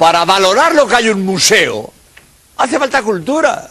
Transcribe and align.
para 0.00 0.24
valorar 0.24 0.74
lo 0.74 0.86
que 0.86 0.94
hay 0.94 1.08
en 1.08 1.16
un 1.16 1.26
museo, 1.26 1.92
hace 2.56 2.78
falta 2.78 3.02
cultura. 3.02 3.68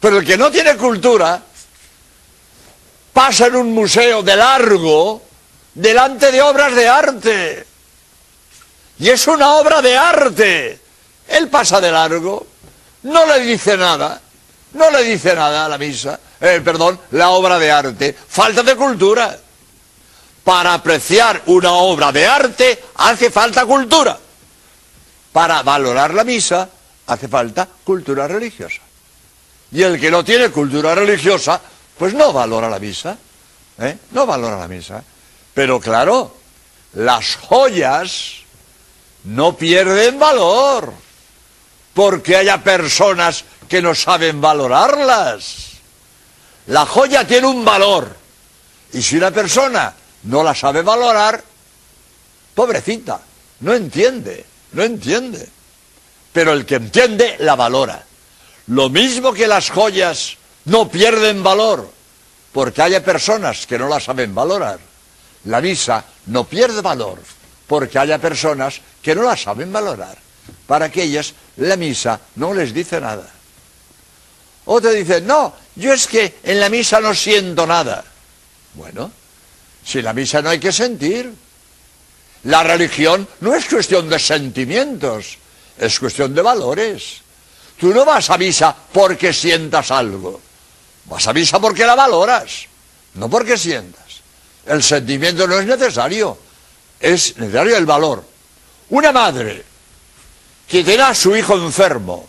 Pero 0.00 0.18
el 0.18 0.26
que 0.26 0.36
no 0.36 0.50
tiene 0.50 0.76
cultura 0.76 1.40
pasa 3.12 3.46
en 3.46 3.54
un 3.54 3.72
museo 3.72 4.24
de 4.24 4.34
largo 4.34 5.22
delante 5.72 6.32
de 6.32 6.42
obras 6.42 6.74
de 6.74 6.88
arte. 6.88 7.66
Y 8.98 9.08
es 9.08 9.24
una 9.28 9.52
obra 9.54 9.80
de 9.80 9.96
arte. 9.96 10.80
Él 11.28 11.48
pasa 11.48 11.80
de 11.80 11.92
largo, 11.92 12.44
no 13.04 13.24
le 13.24 13.38
dice 13.38 13.76
nada, 13.76 14.20
no 14.72 14.90
le 14.90 15.04
dice 15.04 15.32
nada 15.36 15.66
a 15.66 15.68
la 15.68 15.78
misa, 15.78 16.18
eh, 16.40 16.60
perdón, 16.64 16.98
la 17.12 17.30
obra 17.30 17.60
de 17.60 17.70
arte. 17.70 18.16
Falta 18.28 18.64
de 18.64 18.74
cultura. 18.74 19.38
Para 20.42 20.74
apreciar 20.74 21.40
una 21.46 21.72
obra 21.72 22.10
de 22.10 22.26
arte 22.26 22.82
hace 22.96 23.30
falta 23.30 23.64
cultura. 23.64 24.18
Para 25.34 25.64
valorar 25.64 26.14
la 26.14 26.22
misa 26.22 26.68
hace 27.08 27.26
falta 27.26 27.68
cultura 27.82 28.28
religiosa. 28.28 28.82
Y 29.72 29.82
el 29.82 29.98
que 29.98 30.08
no 30.08 30.24
tiene 30.24 30.50
cultura 30.50 30.94
religiosa, 30.94 31.60
pues 31.98 32.14
no 32.14 32.32
valora 32.32 32.70
la 32.70 32.78
misa. 32.78 33.18
¿eh? 33.80 33.98
No 34.12 34.26
valora 34.26 34.60
la 34.60 34.68
misa. 34.68 35.02
Pero 35.52 35.80
claro, 35.80 36.36
las 36.92 37.34
joyas 37.34 38.44
no 39.24 39.56
pierden 39.56 40.20
valor 40.20 40.92
porque 41.94 42.36
haya 42.36 42.62
personas 42.62 43.44
que 43.68 43.82
no 43.82 43.92
saben 43.92 44.40
valorarlas. 44.40 45.72
La 46.68 46.86
joya 46.86 47.26
tiene 47.26 47.48
un 47.48 47.64
valor 47.64 48.16
y 48.92 49.02
si 49.02 49.16
una 49.16 49.32
persona 49.32 49.92
no 50.22 50.44
la 50.44 50.54
sabe 50.54 50.82
valorar, 50.82 51.42
pobrecita, 52.54 53.20
no 53.58 53.74
entiende, 53.74 54.53
no 54.74 54.82
entiende. 54.82 55.48
Pero 56.32 56.52
el 56.52 56.66
que 56.66 56.76
entiende 56.76 57.36
la 57.40 57.54
valora. 57.54 58.04
Lo 58.66 58.88
mismo 58.88 59.32
que 59.32 59.46
las 59.46 59.70
joyas 59.70 60.36
no 60.64 60.88
pierden 60.88 61.42
valor 61.42 61.90
porque 62.52 62.82
haya 62.82 63.04
personas 63.04 63.66
que 63.66 63.78
no 63.78 63.88
la 63.88 64.00
saben 64.00 64.34
valorar. 64.34 64.78
La 65.44 65.60
misa 65.60 66.04
no 66.26 66.44
pierde 66.44 66.80
valor 66.80 67.18
porque 67.66 67.98
haya 67.98 68.18
personas 68.18 68.80
que 69.02 69.14
no 69.14 69.22
la 69.22 69.36
saben 69.36 69.72
valorar. 69.72 70.16
Para 70.66 70.86
aquellas 70.86 71.34
la 71.56 71.76
misa 71.76 72.20
no 72.36 72.54
les 72.54 72.72
dice 72.72 73.00
nada. 73.00 73.30
Otro 74.66 74.90
dice, 74.90 75.20
no, 75.20 75.52
yo 75.76 75.92
es 75.92 76.06
que 76.06 76.36
en 76.42 76.58
la 76.58 76.68
misa 76.68 77.00
no 77.00 77.14
siento 77.14 77.66
nada. 77.66 78.02
Bueno, 78.74 79.10
si 79.84 80.00
la 80.00 80.12
misa 80.12 80.40
no 80.40 80.50
hay 80.50 80.58
que 80.58 80.72
sentir. 80.72 81.32
La 82.44 82.62
religión 82.62 83.26
no 83.40 83.54
es 83.54 83.64
cuestión 83.66 84.08
de 84.08 84.18
sentimientos, 84.18 85.38
es 85.78 85.98
cuestión 85.98 86.34
de 86.34 86.42
valores. 86.42 87.22
Tú 87.78 87.92
no 87.92 88.04
vas 88.04 88.30
a 88.30 88.38
misa 88.38 88.74
porque 88.92 89.32
sientas 89.32 89.90
algo. 89.90 90.40
Vas 91.06 91.26
a 91.26 91.32
misa 91.32 91.58
porque 91.58 91.84
la 91.84 91.94
valoras, 91.94 92.66
no 93.14 93.28
porque 93.28 93.56
sientas. 93.56 94.04
El 94.66 94.82
sentimiento 94.82 95.46
no 95.46 95.58
es 95.58 95.66
necesario, 95.66 96.38
es 97.00 97.36
necesario 97.36 97.76
el 97.76 97.86
valor. 97.86 98.24
Una 98.90 99.12
madre 99.12 99.64
que 100.68 100.84
tiene 100.84 101.02
a 101.02 101.14
su 101.14 101.34
hijo 101.36 101.54
enfermo, 101.54 102.26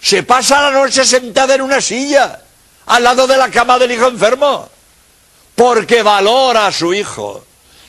se 0.00 0.22
pasa 0.22 0.62
la 0.62 0.70
noche 0.70 1.04
sentada 1.04 1.54
en 1.54 1.62
una 1.62 1.80
silla, 1.80 2.40
al 2.86 3.02
lado 3.02 3.26
de 3.26 3.36
la 3.36 3.50
cama 3.50 3.78
del 3.78 3.92
hijo 3.92 4.08
enfermo, 4.08 4.68
porque 5.54 6.02
valora 6.02 6.66
a 6.66 6.72
su 6.72 6.94
hijo, 6.94 7.44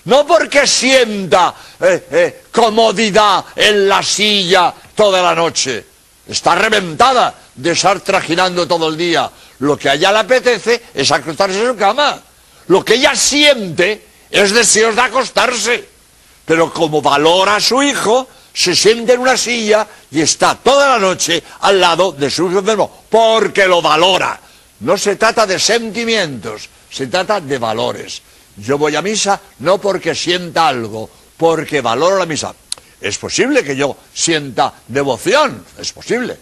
no 0.05 0.25
porque 0.25 0.65
sienta 0.65 1.53
eh, 1.79 2.07
eh, 2.11 2.43
comodidad 2.51 3.45
en 3.55 3.87
la 3.87 4.01
silla 4.01 4.73
toda 4.95 5.21
la 5.21 5.35
noche. 5.35 5.85
Está 6.27 6.55
reventada 6.55 7.33
de 7.55 7.71
estar 7.71 7.99
trajinando 7.99 8.67
todo 8.67 8.87
el 8.87 8.97
día. 8.97 9.29
Lo 9.59 9.77
que 9.77 9.89
a 9.89 9.93
ella 9.95 10.11
le 10.11 10.19
apetece 10.19 10.81
es 10.93 11.11
acostarse 11.11 11.61
en 11.61 11.67
su 11.67 11.75
cama. 11.75 12.19
Lo 12.67 12.83
que 12.83 12.95
ella 12.95 13.15
siente 13.15 14.07
es 14.29 14.51
deseos 14.53 14.95
de 14.95 15.01
acostarse. 15.01 15.89
Pero 16.45 16.73
como 16.73 17.01
valora 17.01 17.57
a 17.57 17.61
su 17.61 17.83
hijo, 17.83 18.27
se 18.53 18.75
siente 18.75 19.13
en 19.13 19.21
una 19.21 19.37
silla 19.37 19.87
y 20.09 20.21
está 20.21 20.55
toda 20.55 20.89
la 20.89 20.99
noche 20.99 21.43
al 21.61 21.79
lado 21.79 22.11
de 22.11 22.29
su 22.29 22.49
hijo 22.49 22.59
enfermo, 22.59 23.03
porque 23.09 23.67
lo 23.67 23.81
valora. 23.81 24.39
No 24.81 24.97
se 24.97 25.15
trata 25.15 25.45
de 25.45 25.59
sentimientos, 25.59 26.67
se 26.89 27.07
trata 27.07 27.39
de 27.39 27.57
valores. 27.57 28.21
Yo 28.57 28.77
voy 28.77 28.95
a 28.95 29.01
misa 29.01 29.39
no 29.59 29.79
porque 29.79 30.13
sienta 30.13 30.67
algo, 30.67 31.09
porque 31.37 31.81
valoro 31.81 32.17
la 32.17 32.25
misa. 32.25 32.53
Es 32.99 33.17
posible 33.17 33.63
que 33.63 33.75
yo 33.75 33.97
sienta 34.13 34.73
devoción, 34.87 35.65
es 35.79 35.91
posible. 35.91 36.37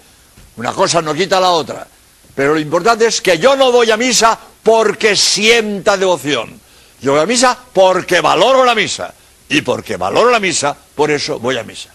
Una 0.58 0.74
cosa 0.74 1.02
no 1.02 1.14
quita 1.14 1.40
la 1.40 1.52
otra. 1.52 1.88
Pero 2.36 2.53
lo 2.53 2.59
importante 2.59 3.06
es 3.06 3.22
que 3.22 3.38
yo 3.38 3.56
no 3.56 3.72
voy 3.72 3.92
a 3.92 3.98
misa 3.98 4.38
porque 4.64 5.16
sienta 5.16 5.98
devoción. 5.98 6.59
Yo 7.02 7.14
voy 7.14 7.22
a 7.22 7.25
misa 7.25 7.58
porque 7.74 8.19
valoro 8.22 8.66
la 8.66 8.75
misa. 8.75 9.14
Y 9.48 9.62
porque 9.62 9.98
valoro 9.98 10.30
la 10.30 10.40
misa, 10.40 10.75
por 10.96 11.09
eso 11.09 11.40
voy 11.40 11.58
a 11.58 11.64
misa. 11.64 11.90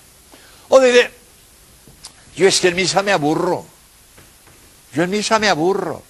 O 0.69 0.81
dice, 0.81 1.11
yo 2.37 2.49
es 2.49 2.61
que 2.61 2.69
en 2.69 2.77
misa 2.77 3.03
me 3.03 3.13
aburro. 3.13 3.65
Yo 4.93 5.03
en 5.03 5.11
misa 5.11 5.39
me 5.39 5.49
aburro. 5.49 6.03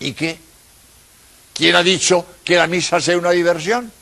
¿Y 0.00 0.12
qué? 0.12 0.38
¿Quién 1.60 1.76
ha 1.76 1.82
dicho 1.82 2.24
que 2.42 2.56
la 2.56 2.66
misa 2.66 3.02
sea 3.02 3.18
una 3.18 3.32
diversión? 3.32 3.92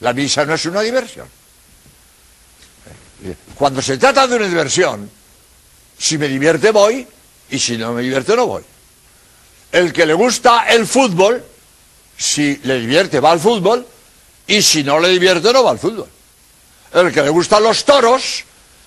La 0.00 0.14
misa 0.14 0.46
no 0.46 0.54
es 0.54 0.64
una 0.64 0.80
diversión. 0.80 1.28
Cuando 3.54 3.82
se 3.82 3.98
trata 3.98 4.26
de 4.26 4.36
una 4.36 4.48
diversión, 4.48 5.10
si 5.98 6.16
me 6.16 6.26
divierte 6.26 6.70
voy 6.70 7.06
y 7.50 7.58
si 7.58 7.76
no 7.76 7.92
me 7.92 8.00
divierte 8.00 8.34
no 8.34 8.46
voy. 8.46 8.62
El 9.72 9.92
que 9.92 10.06
le 10.06 10.14
gusta 10.14 10.64
el 10.70 10.86
fútbol, 10.86 11.44
si 12.16 12.56
le 12.64 12.80
divierte 12.80 13.20
va 13.20 13.32
al 13.32 13.40
fútbol 13.40 13.86
y 14.46 14.62
si 14.62 14.82
no 14.82 14.98
le 15.00 15.10
divierte 15.10 15.52
no 15.52 15.64
va 15.64 15.72
al 15.72 15.78
fútbol. 15.78 16.08
El 16.94 17.12
que 17.12 17.20
le 17.20 17.28
gustan 17.28 17.62
los 17.62 17.84
toros, 17.84 18.42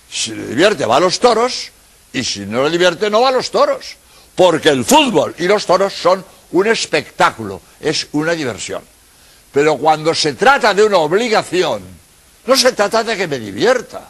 si 0.09 0.31
le 0.31 0.47
divierte 0.47 0.87
va 0.87 0.95
a 0.95 0.99
los 0.99 1.19
toros 1.19 1.69
y 2.11 2.23
si 2.23 2.39
no 2.39 2.63
le 2.63 2.71
divierte 2.71 3.11
no 3.11 3.21
va 3.21 3.29
a 3.29 3.33
los 3.33 3.51
toros. 3.51 3.97
Porque 4.33 4.69
el 4.69 4.83
fútbol 4.83 5.35
y 5.37 5.43
los 5.43 5.67
toros 5.67 5.93
son 5.93 6.25
un 6.51 6.67
espectáculo, 6.67 7.61
es 7.79 8.07
una 8.13 8.33
diversión. 8.33 8.83
Pero 9.51 9.77
cuando 9.77 10.13
se 10.13 10.33
trata 10.33 10.73
de 10.73 10.83
una 10.83 10.97
obligación, 10.97 11.81
no 12.45 12.55
se 12.55 12.71
trata 12.73 13.03
de 13.03 13.17
que 13.17 13.27
me 13.27 13.39
divierta. 13.39 14.09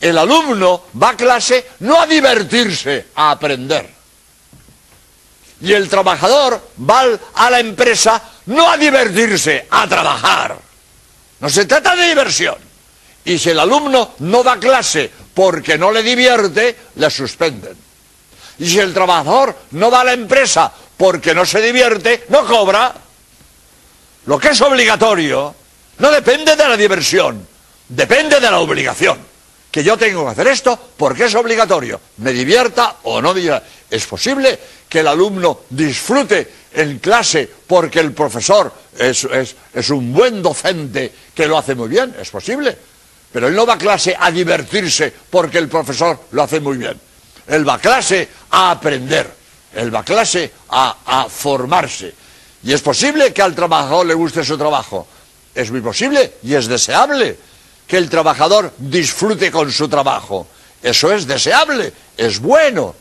El 0.00 0.18
alumno 0.18 0.84
va 1.00 1.10
a 1.10 1.16
clase 1.16 1.66
no 1.80 2.00
a 2.00 2.06
divertirse, 2.06 3.06
a 3.14 3.30
aprender. 3.30 3.88
Y 5.60 5.72
el 5.72 5.88
trabajador 5.88 6.60
va 6.78 7.06
a 7.34 7.50
la 7.50 7.60
empresa 7.60 8.22
no 8.46 8.70
a 8.70 8.76
divertirse, 8.76 9.66
a 9.70 9.86
trabajar. 9.86 10.58
No 11.40 11.48
se 11.48 11.64
trata 11.64 11.96
de 11.96 12.08
diversión. 12.08 12.56
Y 13.24 13.38
si 13.38 13.50
el 13.50 13.58
alumno 13.58 14.14
no 14.18 14.42
da 14.42 14.58
clase 14.58 15.10
porque 15.32 15.78
no 15.78 15.90
le 15.90 16.02
divierte, 16.02 16.76
le 16.96 17.10
suspenden. 17.10 17.76
Y 18.58 18.68
si 18.68 18.78
el 18.78 18.92
trabajador 18.92 19.56
no 19.72 19.90
va 19.90 20.02
a 20.02 20.04
la 20.04 20.12
empresa 20.12 20.72
porque 20.96 21.34
no 21.34 21.44
se 21.44 21.60
divierte, 21.60 22.24
no 22.28 22.46
cobra. 22.46 22.94
Lo 24.26 24.38
que 24.38 24.48
es 24.48 24.60
obligatorio 24.60 25.54
no 25.98 26.10
depende 26.10 26.56
de 26.56 26.68
la 26.68 26.76
diversión, 26.76 27.46
depende 27.88 28.40
de 28.40 28.50
la 28.50 28.58
obligación. 28.58 29.18
Que 29.70 29.82
yo 29.82 29.96
tengo 29.96 30.24
que 30.24 30.30
hacer 30.30 30.46
esto 30.48 30.78
porque 30.96 31.24
es 31.24 31.34
obligatorio, 31.34 32.00
me 32.18 32.32
divierta 32.32 32.96
o 33.02 33.20
no 33.20 33.34
divierta. 33.34 33.66
Es 33.90 34.06
posible 34.06 34.58
que 34.88 35.00
el 35.00 35.08
alumno 35.08 35.62
disfrute 35.70 36.48
en 36.74 36.98
clase 36.98 37.50
porque 37.66 38.00
el 38.00 38.12
profesor 38.12 38.72
es, 38.98 39.90
un 39.90 40.12
buen 40.12 40.42
docente 40.42 41.12
que 41.34 41.46
lo 41.46 41.58
hace 41.58 41.74
muy 41.74 41.88
bien, 41.88 42.14
es 42.20 42.30
posible. 42.30 42.76
Pero 43.32 43.48
él 43.48 43.54
no 43.54 43.66
va 43.66 43.74
a 43.74 43.78
clase 43.78 44.16
a 44.18 44.30
divertirse 44.30 45.12
porque 45.28 45.58
el 45.58 45.68
profesor 45.68 46.20
lo 46.30 46.42
hace 46.42 46.60
muy 46.60 46.76
bien. 46.76 46.98
Él 47.48 47.68
va 47.68 47.74
a 47.74 47.78
clase 47.80 48.28
a 48.50 48.70
aprender. 48.70 49.43
Él 49.74 49.94
va 49.94 50.00
a 50.00 50.04
clase 50.04 50.52
a, 50.70 50.96
a 51.04 51.28
formarse. 51.28 52.14
Y 52.62 52.72
es 52.72 52.80
posible 52.80 53.32
que 53.32 53.42
al 53.42 53.54
trabajador 53.54 54.06
le 54.06 54.14
guste 54.14 54.44
su 54.44 54.56
trabajo. 54.56 55.06
Es 55.54 55.70
muy 55.70 55.80
posible 55.80 56.34
y 56.42 56.54
es 56.54 56.66
deseable 56.66 57.36
que 57.86 57.96
el 57.96 58.08
trabajador 58.08 58.72
disfrute 58.78 59.50
con 59.50 59.70
su 59.70 59.88
trabajo. 59.88 60.46
Eso 60.82 61.12
es 61.12 61.26
deseable, 61.26 61.92
es 62.16 62.38
bueno. 62.38 62.94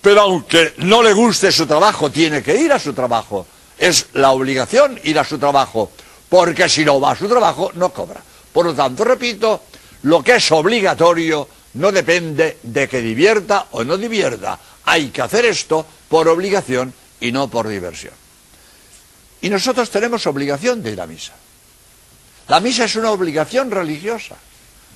Pero 0.00 0.22
aunque 0.22 0.74
no 0.78 1.02
le 1.02 1.12
guste 1.12 1.50
su 1.50 1.66
trabajo, 1.66 2.10
tiene 2.10 2.42
que 2.42 2.56
ir 2.56 2.72
a 2.72 2.78
su 2.78 2.92
trabajo. 2.92 3.46
Es 3.76 4.06
la 4.14 4.30
obligación 4.30 4.98
ir 5.04 5.18
a 5.18 5.24
su 5.24 5.38
trabajo. 5.38 5.90
Porque 6.28 6.68
si 6.68 6.84
no 6.84 7.00
va 7.00 7.12
a 7.12 7.16
su 7.16 7.28
trabajo, 7.28 7.72
no 7.74 7.92
cobra. 7.92 8.20
Por 8.52 8.66
lo 8.66 8.74
tanto, 8.74 9.04
repito, 9.04 9.62
lo 10.02 10.22
que 10.22 10.36
es 10.36 10.52
obligatorio 10.52 11.48
no 11.78 11.90
depende 11.90 12.58
de 12.62 12.88
que 12.88 13.00
divierta 13.00 13.66
o 13.72 13.84
no 13.84 13.96
divierta. 13.96 14.58
Hay 14.84 15.08
que 15.08 15.22
hacer 15.22 15.44
esto 15.46 15.86
por 16.08 16.28
obligación 16.28 16.92
y 17.20 17.32
no 17.32 17.48
por 17.48 17.66
diversión. 17.66 18.14
Y 19.40 19.50
nosotros 19.50 19.90
tenemos 19.90 20.26
obligación 20.26 20.82
de 20.82 20.92
ir 20.92 21.00
a 21.00 21.06
misa. 21.06 21.32
La 22.48 22.60
misa 22.60 22.84
es 22.84 22.96
una 22.96 23.10
obligación 23.10 23.70
religiosa. 23.70 24.36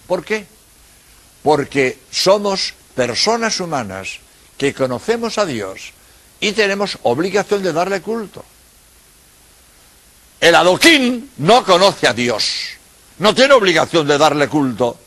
¿Por 0.06 0.25
qué? 0.25 0.46
porque 1.43 1.99
somos 2.11 2.75
personas 2.94 3.61
humanas 3.61 4.20
que 4.56 4.73
conocemos 4.73 5.38
a 5.38 5.46
Dios 5.46 5.93
y 6.40 6.52
tenemos 6.52 6.99
obligación 7.02 7.62
de 7.62 7.73
darle 7.73 8.00
culto. 8.00 8.44
El 10.40 10.55
adoquín 10.55 11.31
no 11.38 11.64
conoce 11.64 12.06
a 12.06 12.12
Dios, 12.12 12.70
no 13.19 13.35
tiene 13.35 13.55
obligación 13.55 14.06
de 14.06 14.19
darle 14.19 14.49
culto. 14.49 14.99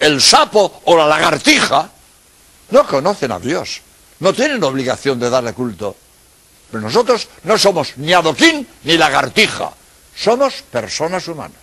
El 0.00 0.20
sapo 0.22 0.80
o 0.86 0.96
la 0.96 1.06
lagartija 1.06 1.90
no 2.70 2.86
conocen 2.86 3.32
a 3.32 3.38
Dios, 3.38 3.82
no 4.20 4.32
tienen 4.32 4.64
obligación 4.64 5.20
de 5.20 5.28
darle 5.28 5.52
culto. 5.52 5.94
Pero 6.70 6.82
nosotros 6.82 7.28
no 7.44 7.58
somos 7.58 7.96
ni 7.98 8.12
adoquín 8.14 8.66
ni 8.84 8.96
lagartija, 8.96 9.72
somos 10.16 10.62
personas 10.62 11.28
humanas. 11.28 11.60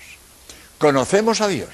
Conocemos 0.78 1.42
a 1.42 1.48
Dios. 1.48 1.69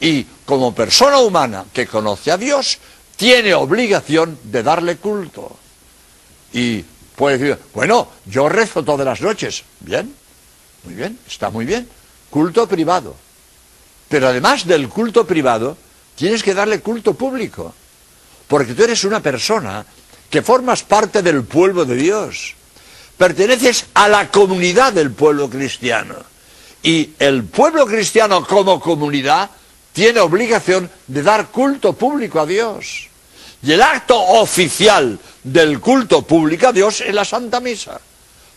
Y 0.00 0.24
como 0.44 0.74
persona 0.74 1.18
humana 1.18 1.64
que 1.72 1.86
conoce 1.86 2.32
a 2.32 2.36
Dios, 2.38 2.78
tiene 3.16 3.54
obligación 3.54 4.38
de 4.42 4.62
darle 4.62 4.96
culto. 4.96 5.56
Y 6.52 6.84
puede 7.14 7.38
decir, 7.38 7.58
bueno, 7.72 8.08
yo 8.26 8.48
rezo 8.48 8.82
todas 8.82 9.06
las 9.06 9.20
noches. 9.20 9.62
Bien, 9.80 10.12
muy 10.82 10.94
bien, 10.94 11.18
está 11.26 11.50
muy 11.50 11.64
bien. 11.64 11.88
Culto 12.30 12.66
privado. 12.66 13.14
Pero 14.08 14.28
además 14.28 14.66
del 14.66 14.88
culto 14.88 15.26
privado, 15.26 15.76
tienes 16.14 16.42
que 16.42 16.54
darle 16.54 16.80
culto 16.80 17.14
público. 17.14 17.74
Porque 18.48 18.74
tú 18.74 18.84
eres 18.84 19.04
una 19.04 19.20
persona 19.20 19.84
que 20.30 20.42
formas 20.42 20.82
parte 20.82 21.22
del 21.22 21.44
pueblo 21.44 21.84
de 21.84 21.96
Dios. 21.96 22.54
Perteneces 23.16 23.86
a 23.94 24.08
la 24.08 24.30
comunidad 24.30 24.92
del 24.92 25.12
pueblo 25.12 25.48
cristiano. 25.48 26.16
Y 26.82 27.10
el 27.18 27.44
pueblo 27.44 27.86
cristiano 27.86 28.46
como 28.46 28.80
comunidad 28.80 29.50
tiene 29.92 30.20
obligación 30.20 30.90
de 31.06 31.22
dar 31.22 31.48
culto 31.48 31.92
público 31.92 32.40
a 32.40 32.46
Dios. 32.46 33.08
Y 33.62 33.72
el 33.72 33.80
acto 33.80 34.20
oficial 34.20 35.18
del 35.42 35.80
culto 35.80 36.22
público 36.22 36.68
a 36.68 36.72
Dios 36.72 37.00
es 37.00 37.14
la 37.14 37.24
Santa 37.24 37.60
Misa. 37.60 37.98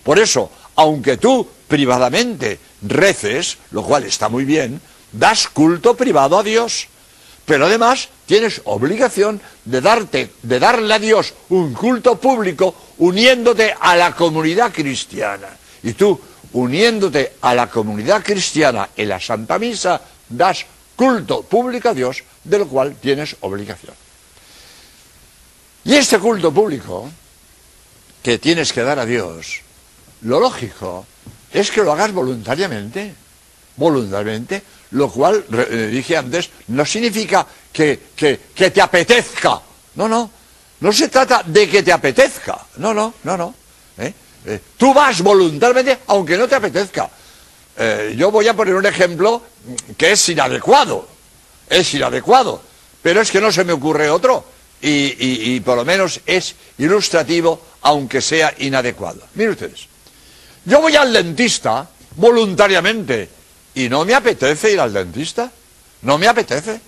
Por 0.03 0.19
eso, 0.19 0.51
aunque 0.75 1.17
tú 1.17 1.47
privadamente 1.67 2.59
reces, 2.81 3.57
lo 3.71 3.83
cual 3.83 4.03
está 4.03 4.29
muy 4.29 4.43
bien, 4.43 4.81
das 5.11 5.47
culto 5.47 5.95
privado 5.95 6.37
a 6.37 6.43
Dios. 6.43 6.87
Pero 7.45 7.65
además 7.65 8.09
tienes 8.25 8.61
obligación 8.65 9.39
de, 9.63 9.81
darte, 9.81 10.31
de 10.43 10.59
darle 10.59 10.93
a 10.93 10.99
Dios 10.99 11.33
un 11.49 11.73
culto 11.73 12.19
público 12.19 12.75
uniéndote 12.97 13.73
a 13.79 13.95
la 13.95 14.13
comunidad 14.13 14.73
cristiana. 14.73 15.47
Y 15.83 15.93
tú, 15.93 16.19
uniéndote 16.53 17.37
a 17.41 17.55
la 17.55 17.69
comunidad 17.69 18.23
cristiana 18.23 18.89
en 18.95 19.09
la 19.09 19.19
Santa 19.19 19.57
Misa, 19.59 20.01
das 20.27 20.65
culto 20.95 21.43
público 21.43 21.89
a 21.89 21.93
Dios, 21.93 22.23
de 22.43 22.59
lo 22.59 22.67
cual 22.67 22.95
tienes 22.95 23.37
obligación. 23.41 23.95
Y 25.85 25.95
este 25.95 26.19
culto 26.19 26.51
público 26.51 27.09
que 28.21 28.39
tienes 28.39 28.73
que 28.73 28.83
dar 28.83 28.99
a 28.99 29.05
Dios, 29.05 29.61
lo 30.21 30.39
lógico 30.39 31.05
es 31.53 31.71
que 31.71 31.83
lo 31.83 31.93
hagas 31.93 32.11
voluntariamente, 32.11 33.15
voluntariamente, 33.77 34.61
lo 34.91 35.09
cual, 35.09 35.45
eh, 35.51 35.89
dije 35.91 36.17
antes, 36.17 36.49
no 36.67 36.85
significa 36.85 37.45
que, 37.71 37.99
que, 38.15 38.71
te 38.71 38.81
apetezca. 38.81 39.61
No, 39.95 40.07
no, 40.07 40.31
no 40.79 40.93
se 40.93 41.09
trata 41.09 41.43
de 41.45 41.69
que 41.69 41.83
te 41.83 41.91
apetezca. 41.91 42.57
No, 42.77 42.93
no, 42.93 43.13
no, 43.23 43.37
no. 43.37 43.55
¿eh? 43.97 44.13
Eh, 44.45 44.59
tú 44.77 44.93
vas 44.93 45.21
voluntariamente 45.21 45.99
aunque 46.07 46.37
no 46.37 46.47
te 46.47 46.55
apetezca. 46.55 47.09
yo 48.15 48.31
voy 48.31 48.47
a 48.47 48.55
poner 48.55 48.75
un 48.75 48.85
ejemplo 48.85 49.43
que 49.97 50.13
es 50.13 50.29
inadecuado. 50.29 51.07
Es 51.69 51.93
inadecuado. 51.93 52.61
Pero 53.01 53.21
es 53.21 53.31
que 53.31 53.41
no 53.41 53.51
se 53.51 53.63
me 53.63 53.73
ocurre 53.73 54.09
otro. 54.09 54.45
Y, 54.81 55.55
y 55.55 55.59
por 55.61 55.75
lo 55.75 55.83
menos 55.83 56.21
es 56.25 56.55
ilustrativo, 56.77 57.61
aunque 57.81 58.21
sea 58.21 58.53
inadecuado. 58.59 59.21
Miren 59.33 59.53
ustedes. 59.53 59.87
Yo 60.65 60.81
voy 60.81 60.95
al 60.95 61.11
dentista 61.11 61.87
voluntariamente 62.15 63.36
y 63.77 63.89
no 63.89 64.03
me 64.05 64.15
apetece 64.15 64.73
ir 64.73 64.79
al 64.79 64.91
dentista. 64.91 65.51
No 66.01 66.17
me 66.17 66.27
apetece. 66.27 66.79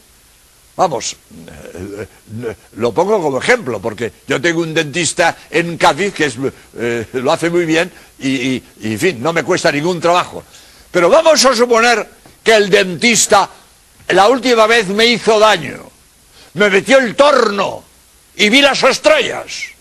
Vamos, 0.76 1.14
eh, 1.14 2.08
eh, 2.46 2.56
lo 2.78 2.92
pongo 2.92 3.22
como 3.22 3.38
ejemplo, 3.38 3.80
porque 3.80 4.12
yo 4.28 4.42
tengo 4.42 4.62
un 4.62 4.74
dentista 4.74 5.38
en 5.52 5.78
Cádiz 5.78 6.14
que 6.14 6.32
eh, 6.78 7.06
lo 7.14 7.32
hace 7.32 7.50
muy 7.50 7.66
bien 7.66 7.92
y, 8.18 8.64
en 8.82 9.00
fin, 9.00 9.22
no 9.22 9.34
me 9.34 9.44
cuesta 9.44 9.72
ningún 9.72 10.00
trabajo. 10.00 10.44
Pero 10.90 11.10
vamos 11.10 11.46
a 11.46 11.56
suponer 11.56 12.10
que 12.44 12.56
el 12.56 12.70
dentista 12.70 13.50
la 14.08 14.28
última 14.28 14.66
vez 14.66 14.88
me 14.88 15.06
hizo 15.06 15.38
daño, 15.38 15.92
me 16.54 16.70
metió 16.70 16.98
el 16.98 17.16
torno 17.16 17.84
y 18.36 18.50
vi 18.50 18.62
las 18.62 18.82
estrellas. 18.82 19.79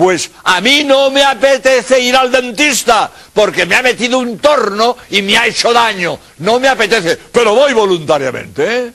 Pues 0.00 0.30
a 0.44 0.62
mí 0.62 0.82
no 0.82 1.10
me 1.10 1.22
apetece 1.22 2.00
ir 2.00 2.16
al 2.16 2.32
dentista 2.32 3.12
porque 3.34 3.66
me 3.66 3.76
ha 3.76 3.82
metido 3.82 4.18
un 4.18 4.38
torno 4.38 4.96
y 5.10 5.20
me 5.20 5.36
ha 5.36 5.46
hecho 5.46 5.74
daño. 5.74 6.18
No 6.38 6.58
me 6.58 6.68
apetece, 6.68 7.18
pero 7.30 7.54
voy 7.54 7.74
voluntariamente. 7.74 8.78
¿eh? 8.78 8.92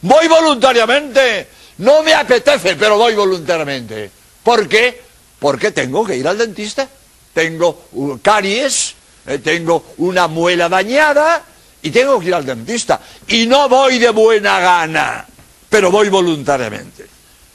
Voy 0.00 0.26
voluntariamente. 0.26 1.48
No 1.76 2.02
me 2.02 2.14
apetece, 2.14 2.76
pero 2.76 2.96
voy 2.96 3.14
voluntariamente. 3.14 4.10
¿Por 4.42 4.66
qué? 4.66 5.02
Porque 5.38 5.70
tengo 5.70 6.02
que 6.02 6.16
ir 6.16 6.26
al 6.26 6.38
dentista. 6.38 6.88
Tengo 7.34 7.82
caries, 8.22 8.94
eh, 9.26 9.36
tengo 9.36 9.92
una 9.98 10.28
muela 10.28 10.70
dañada 10.70 11.44
y 11.82 11.90
tengo 11.90 12.18
que 12.20 12.28
ir 12.28 12.34
al 12.34 12.46
dentista. 12.46 13.02
Y 13.28 13.46
no 13.46 13.68
voy 13.68 13.98
de 13.98 14.08
buena 14.08 14.60
gana, 14.60 15.26
pero 15.68 15.90
voy 15.90 16.08
voluntariamente. 16.08 17.04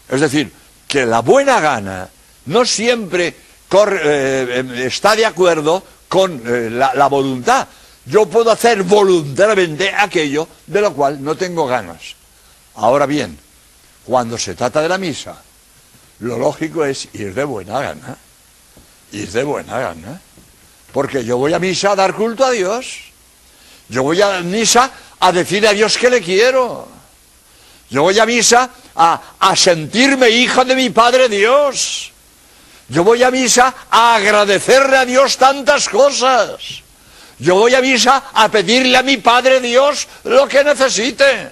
Es 0.08 0.22
decir, 0.22 0.52
que 0.88 1.08
la 1.08 1.22
buena 1.22 1.60
gana 1.60 2.08
no 2.50 2.66
siempre 2.66 3.36
eh, 3.72 4.54
em, 4.58 4.74
está 4.74 5.16
de 5.16 5.26
acuerdo 5.26 5.84
con 6.08 6.42
eh, 6.44 6.70
la, 6.72 7.08
voluntad. 7.08 7.68
Yo 8.06 8.26
puedo 8.26 8.50
hacer 8.50 8.82
voluntariamente 8.82 9.94
aquello 9.94 10.48
de 10.66 10.82
lo 10.82 10.94
cual 10.94 11.24
no 11.24 11.38
tengo 11.38 11.68
ganas. 11.68 12.16
Ahora 12.76 13.06
bien, 13.06 13.38
cuando 14.04 14.38
se 14.38 14.56
trata 14.56 14.82
de 14.82 14.90
la 14.90 14.98
misa, 14.98 15.40
lo 16.20 16.40
lógico 16.40 16.84
es 16.84 17.08
ir 17.14 17.36
de 17.36 17.44
buena 17.44 17.80
gana. 17.80 18.18
Ir 19.12 19.30
de 19.32 19.44
buena 19.44 19.80
gana. 19.80 20.20
Porque 20.92 21.24
yo 21.24 21.38
voy 21.38 21.54
a 21.54 21.60
misa 21.60 21.92
a 21.92 21.96
dar 21.96 22.16
culto 22.16 22.44
a 22.44 22.52
Dios. 22.52 23.12
Yo 23.90 24.02
voy 24.02 24.20
a 24.24 24.42
misa 24.42 24.92
a 25.20 25.32
decirle 25.32 25.68
a 25.68 25.74
Dios 25.74 25.96
que 26.00 26.10
le 26.10 26.22
quiero. 26.22 26.88
Yo 27.92 28.02
voy 28.02 28.18
a 28.18 28.26
misa 28.26 28.72
a, 28.96 29.22
a 29.40 29.56
sentirme 29.56 30.30
hijo 30.30 30.66
de 30.66 30.76
mi 30.76 30.90
Padre 30.90 31.30
Dios. 31.30 32.12
Yo 32.90 33.04
voy 33.04 33.22
a 33.22 33.30
misa 33.30 33.74
a 33.90 34.16
agradecerle 34.16 34.98
a 34.98 35.06
Dios 35.06 35.38
tantas 35.38 35.88
cosas. 35.88 36.82
Yo 37.38 37.56
voy 37.56 37.74
a 37.76 37.82
misa 37.82 38.32
a 38.34 38.50
pedirle 38.50 38.98
a 38.98 39.04
mi 39.04 39.18
Padre 39.18 39.62
Dios 39.62 40.08
lo 40.24 40.48
que 40.48 40.64
necesite. 40.64 41.52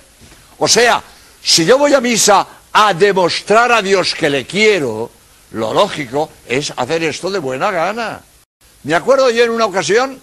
O 0.57 0.67
sea, 0.67 1.01
si 1.41 1.63
yo 1.63 1.77
voy 1.77 1.93
a 1.93 2.01
misa 2.01 2.45
a 2.73 2.93
demostrar 2.93 3.71
a 3.71 3.81
Dios 3.81 4.15
que 4.15 4.29
le 4.29 4.45
quiero, 4.45 5.11
lo 5.51 5.73
lógico 5.73 6.29
es 6.47 6.73
hacer 6.75 7.03
esto 7.03 7.29
de 7.29 7.39
buena 7.39 7.69
gana. 7.69 8.21
Me 8.83 8.95
acuerdo 8.95 9.29
yo 9.29 9.43
en 9.43 9.51
una 9.51 9.65
ocasión 9.65 10.19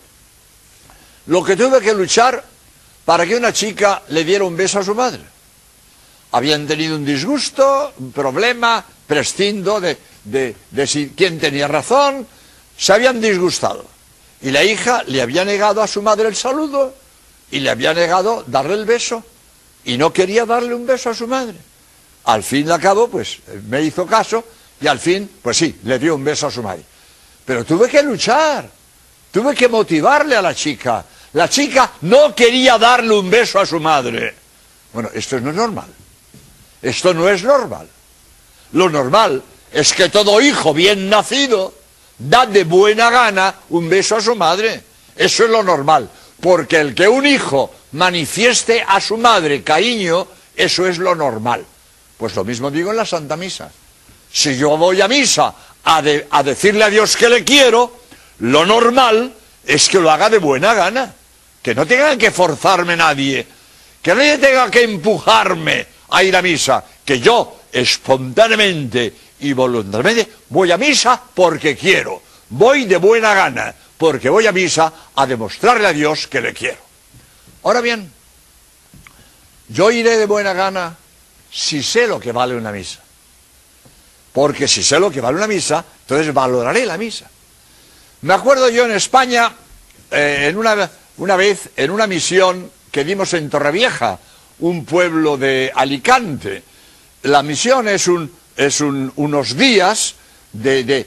lo 1.27 1.45
que 1.45 1.57
tuve 1.57 1.81
que 1.81 1.95
luchar 1.95 2.45
para 3.05 3.25
que 3.25 3.37
una 3.37 3.53
chica 3.53 4.03
le 4.09 4.25
diera 4.25 4.45
un 4.45 4.57
beso 4.57 4.81
a 4.81 4.85
su 4.85 4.95
madre. 4.95 5.23
Habían 6.33 6.67
tenido 6.67 6.97
un 6.97 7.05
disgusto, 7.05 7.93
un 7.99 8.11
problema, 8.11 8.85
prescindo 9.07 9.81
de, 9.81 9.97
de, 10.25 10.57
si, 10.87 11.13
quién 11.17 11.39
tenía 11.39 11.69
razón, 11.69 12.27
se 12.77 12.93
habían 12.93 13.21
disgustado. 13.21 13.85
Y 14.41 14.51
la 14.51 14.65
hija 14.65 15.03
le 15.07 15.23
había 15.23 15.45
negado 15.45 15.83
a 15.83 15.87
su 15.87 16.03
madre 16.03 16.29
el 16.29 16.37
saludo 16.37 16.95
y 17.51 17.61
le 17.61 17.71
había 17.71 17.95
negado 17.95 18.45
darle 18.47 18.75
el 18.75 18.85
beso 18.85 19.25
y 19.85 19.97
no 19.97 20.13
quería 20.13 20.45
darle 20.45 20.75
un 20.75 20.87
beso 20.87 21.11
a 21.11 21.15
su 21.15 21.27
madre. 21.27 21.57
Al 22.25 22.43
fin 22.43 22.67
y 22.67 22.71
al 22.71 22.81
cabo, 22.81 23.09
pues 23.09 23.39
me 23.69 23.83
hizo 23.83 24.07
caso 24.07 24.45
y 24.81 24.87
al 24.87 24.99
fin, 24.99 25.31
pues 25.43 25.57
sí, 25.57 25.79
le 25.85 25.99
dio 25.99 26.15
un 26.15 26.25
beso 26.25 26.47
a 26.47 26.51
su 26.51 26.63
madre. 26.63 26.85
Pero 27.45 27.65
tuve 27.65 27.89
que 27.89 28.03
luchar, 28.03 28.69
tuve 29.31 29.55
que 29.55 29.69
motivarle 29.69 30.37
a 30.37 30.43
la 30.43 30.55
chica. 30.55 31.05
La 31.35 31.49
chica 31.49 31.93
no 32.03 32.35
quería 32.35 32.79
darle 32.79 33.15
un 33.15 33.29
beso 33.29 33.61
a 33.61 33.67
su 33.67 33.79
madre. 33.81 34.35
Bueno, 34.93 35.11
esto 35.13 35.41
no 35.41 35.51
es 35.51 35.57
normal. 35.57 35.89
Esto 36.81 37.13
no 37.13 37.29
es 37.29 37.43
normal. 37.43 37.89
Lo 38.73 38.89
normal 38.89 39.43
es 39.75 39.93
que 39.93 40.09
todo 40.09 40.41
hijo 40.41 40.73
bien 40.73 41.11
nacido 41.11 41.75
da 42.17 42.47
de 42.47 42.63
buena 42.63 43.11
gana 43.11 43.57
un 43.71 43.89
beso 43.89 44.17
a 44.17 44.21
su 44.21 44.37
madre. 44.37 44.81
Eso 45.17 45.45
es 45.45 45.51
lo 45.51 45.65
normal. 45.65 46.09
Porque 46.41 46.79
el 46.79 46.95
que 46.95 47.09
un 47.09 47.27
hijo 47.27 47.75
manifieste 47.93 48.85
a 48.87 49.01
su 49.01 49.17
madre 49.17 49.65
cariño, 49.65 50.29
eso 50.55 50.87
es 50.87 50.99
lo 50.99 51.17
normal. 51.17 51.67
Pues 52.17 52.37
lo 52.37 52.45
mismo 52.45 52.71
digo 52.71 52.93
en 52.93 52.99
la 52.99 53.05
Santa 53.05 53.37
Misa. 53.37 53.69
Si 54.33 54.57
yo 54.57 54.77
voy 54.77 55.01
a 55.01 55.09
misa 55.09 55.53
a, 55.85 56.03
a 56.31 56.43
decirle 56.45 56.85
a 56.85 56.91
Dios 56.91 57.17
que 57.17 57.29
le 57.29 57.43
quiero, 57.43 57.99
lo 58.39 58.65
normal 58.65 59.35
es 59.67 59.89
que 59.89 59.99
lo 59.99 60.09
haga 60.09 60.31
de 60.31 60.39
buena 60.39 60.73
gana. 60.75 61.13
Que 61.61 61.75
no 61.75 61.85
tengan 61.85 62.17
que 62.17 62.31
forzarme 62.31 62.97
nadie. 62.97 63.45
que 64.01 64.15
nadie 64.15 64.39
tenga 64.39 64.71
que 64.71 64.85
empujarme 64.85 65.87
a 66.11 66.23
ir 66.23 66.37
a 66.37 66.43
misa, 66.43 66.85
que 67.05 67.19
yo 67.19 67.63
espontáneamente 67.73 69.13
y 69.45 69.53
voluntariamente 69.53 70.33
voy 70.49 70.73
a 70.73 70.79
misa 70.79 71.21
porque 71.35 71.77
quiero, 71.77 72.23
voy 72.49 72.87
de 72.87 72.97
buena 72.97 73.35
gana, 73.35 73.75
porque 73.99 74.31
voy 74.31 74.47
a 74.47 74.53
misa 74.53 74.91
a 75.15 75.27
demostrarle 75.27 75.87
a 75.87 75.93
Dios 75.93 76.27
que 76.29 76.41
le 76.41 76.55
quiero. 76.55 76.79
Ahora 77.63 77.83
bien, 77.83 78.11
yo 79.69 79.91
iré 79.91 80.17
de 80.17 80.25
buena 80.25 80.55
gana 80.55 80.97
si 81.53 81.83
sé 81.83 82.07
lo 82.07 82.19
que 82.19 82.33
vale 82.33 82.57
una 82.57 82.73
misa. 82.73 83.01
Porque 84.33 84.67
si 84.67 84.83
sé 84.83 84.99
lo 84.99 85.11
que 85.11 85.21
vale 85.21 85.37
una 85.37 85.47
misa, 85.47 85.85
entonces 86.01 86.33
valoraré 86.33 86.87
la 86.87 86.97
misa. 86.97 87.29
Me 88.23 88.33
acuerdo 88.33 88.71
yo 88.71 88.87
en 88.87 88.93
España, 88.93 89.53
eh, 90.11 90.47
en 90.49 90.57
una, 90.57 90.91
una 91.19 91.37
vez, 91.37 91.69
en 91.77 91.91
una 91.91 92.07
misión 92.07 92.71
que 92.91 93.05
dimos 93.05 93.35
en 93.35 93.51
Torrevieja, 93.51 94.19
un 94.61 94.87
pueblo 94.87 95.37
de 95.37 95.71
Alicante. 95.75 96.63
La 97.25 97.43
misión 97.43 97.89
es, 97.89 98.09
un, 98.09 98.31
es 98.57 98.81
unos 98.81 99.57
días 99.57 100.15
de, 100.53 101.07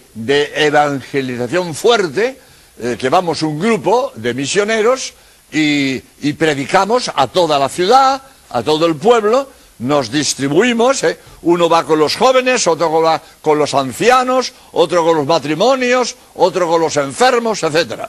evangelización 0.56 1.74
fuerte, 1.74 2.40
eh, 2.80 2.96
que 3.00 3.10
vamos 3.10 3.42
un 3.42 3.60
grupo 3.60 4.12
de 4.16 4.34
misioneros 4.34 5.14
y, 5.52 6.00
predicamos 6.34 7.10
a 7.14 7.28
toda 7.28 7.58
la 7.58 7.70
ciudad, 7.70 8.22
a 8.50 8.64
todo 8.64 8.86
el 8.86 8.96
pueblo, 8.96 9.50
nos 9.80 10.12
distribuimos, 10.12 11.04
eh. 11.04 11.20
uno 11.44 11.70
va 11.70 11.84
con 11.86 12.00
los 12.00 12.16
jóvenes, 12.16 12.68
otro 12.68 13.02
va 13.02 13.22
con 13.42 13.60
los 13.60 13.74
ancianos, 13.74 14.54
otro 14.74 15.06
con 15.06 15.18
los 15.18 15.26
matrimonios, 15.26 16.16
otro 16.36 16.68
con 16.68 16.82
los 16.82 16.98
enfermos, 16.98 17.64
etc. 17.64 18.02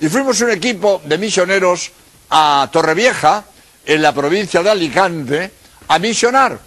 Y 0.00 0.08
fuimos 0.08 0.40
un 0.40 0.50
equipo 0.50 1.02
de 1.04 1.18
misioneros 1.18 1.90
a 2.30 2.68
Torrevieja, 2.72 3.44
en 3.84 4.02
la 4.02 4.12
provincia 4.12 4.62
de 4.62 4.70
Alicante, 4.70 5.50
a 5.88 5.98
misionar. 5.98 6.58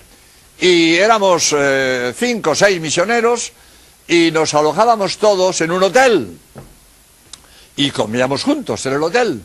Y 0.62 0.96
éramos 0.96 1.56
eh, 1.58 2.14
cinco 2.18 2.52
o 2.52 2.56
seis 2.56 2.82
misioneros 2.82 3.52
y 4.08 4.32
nos 4.32 4.54
alojábamos 4.54 5.18
todos 5.18 5.62
en 5.62 5.72
un 5.72 5.84
hotel. 5.84 6.38
Y 7.76 7.92
comíamos 7.92 8.44
juntos 8.44 8.86
en 8.86 8.94
el 8.94 9.04
hotel. 9.04 9.42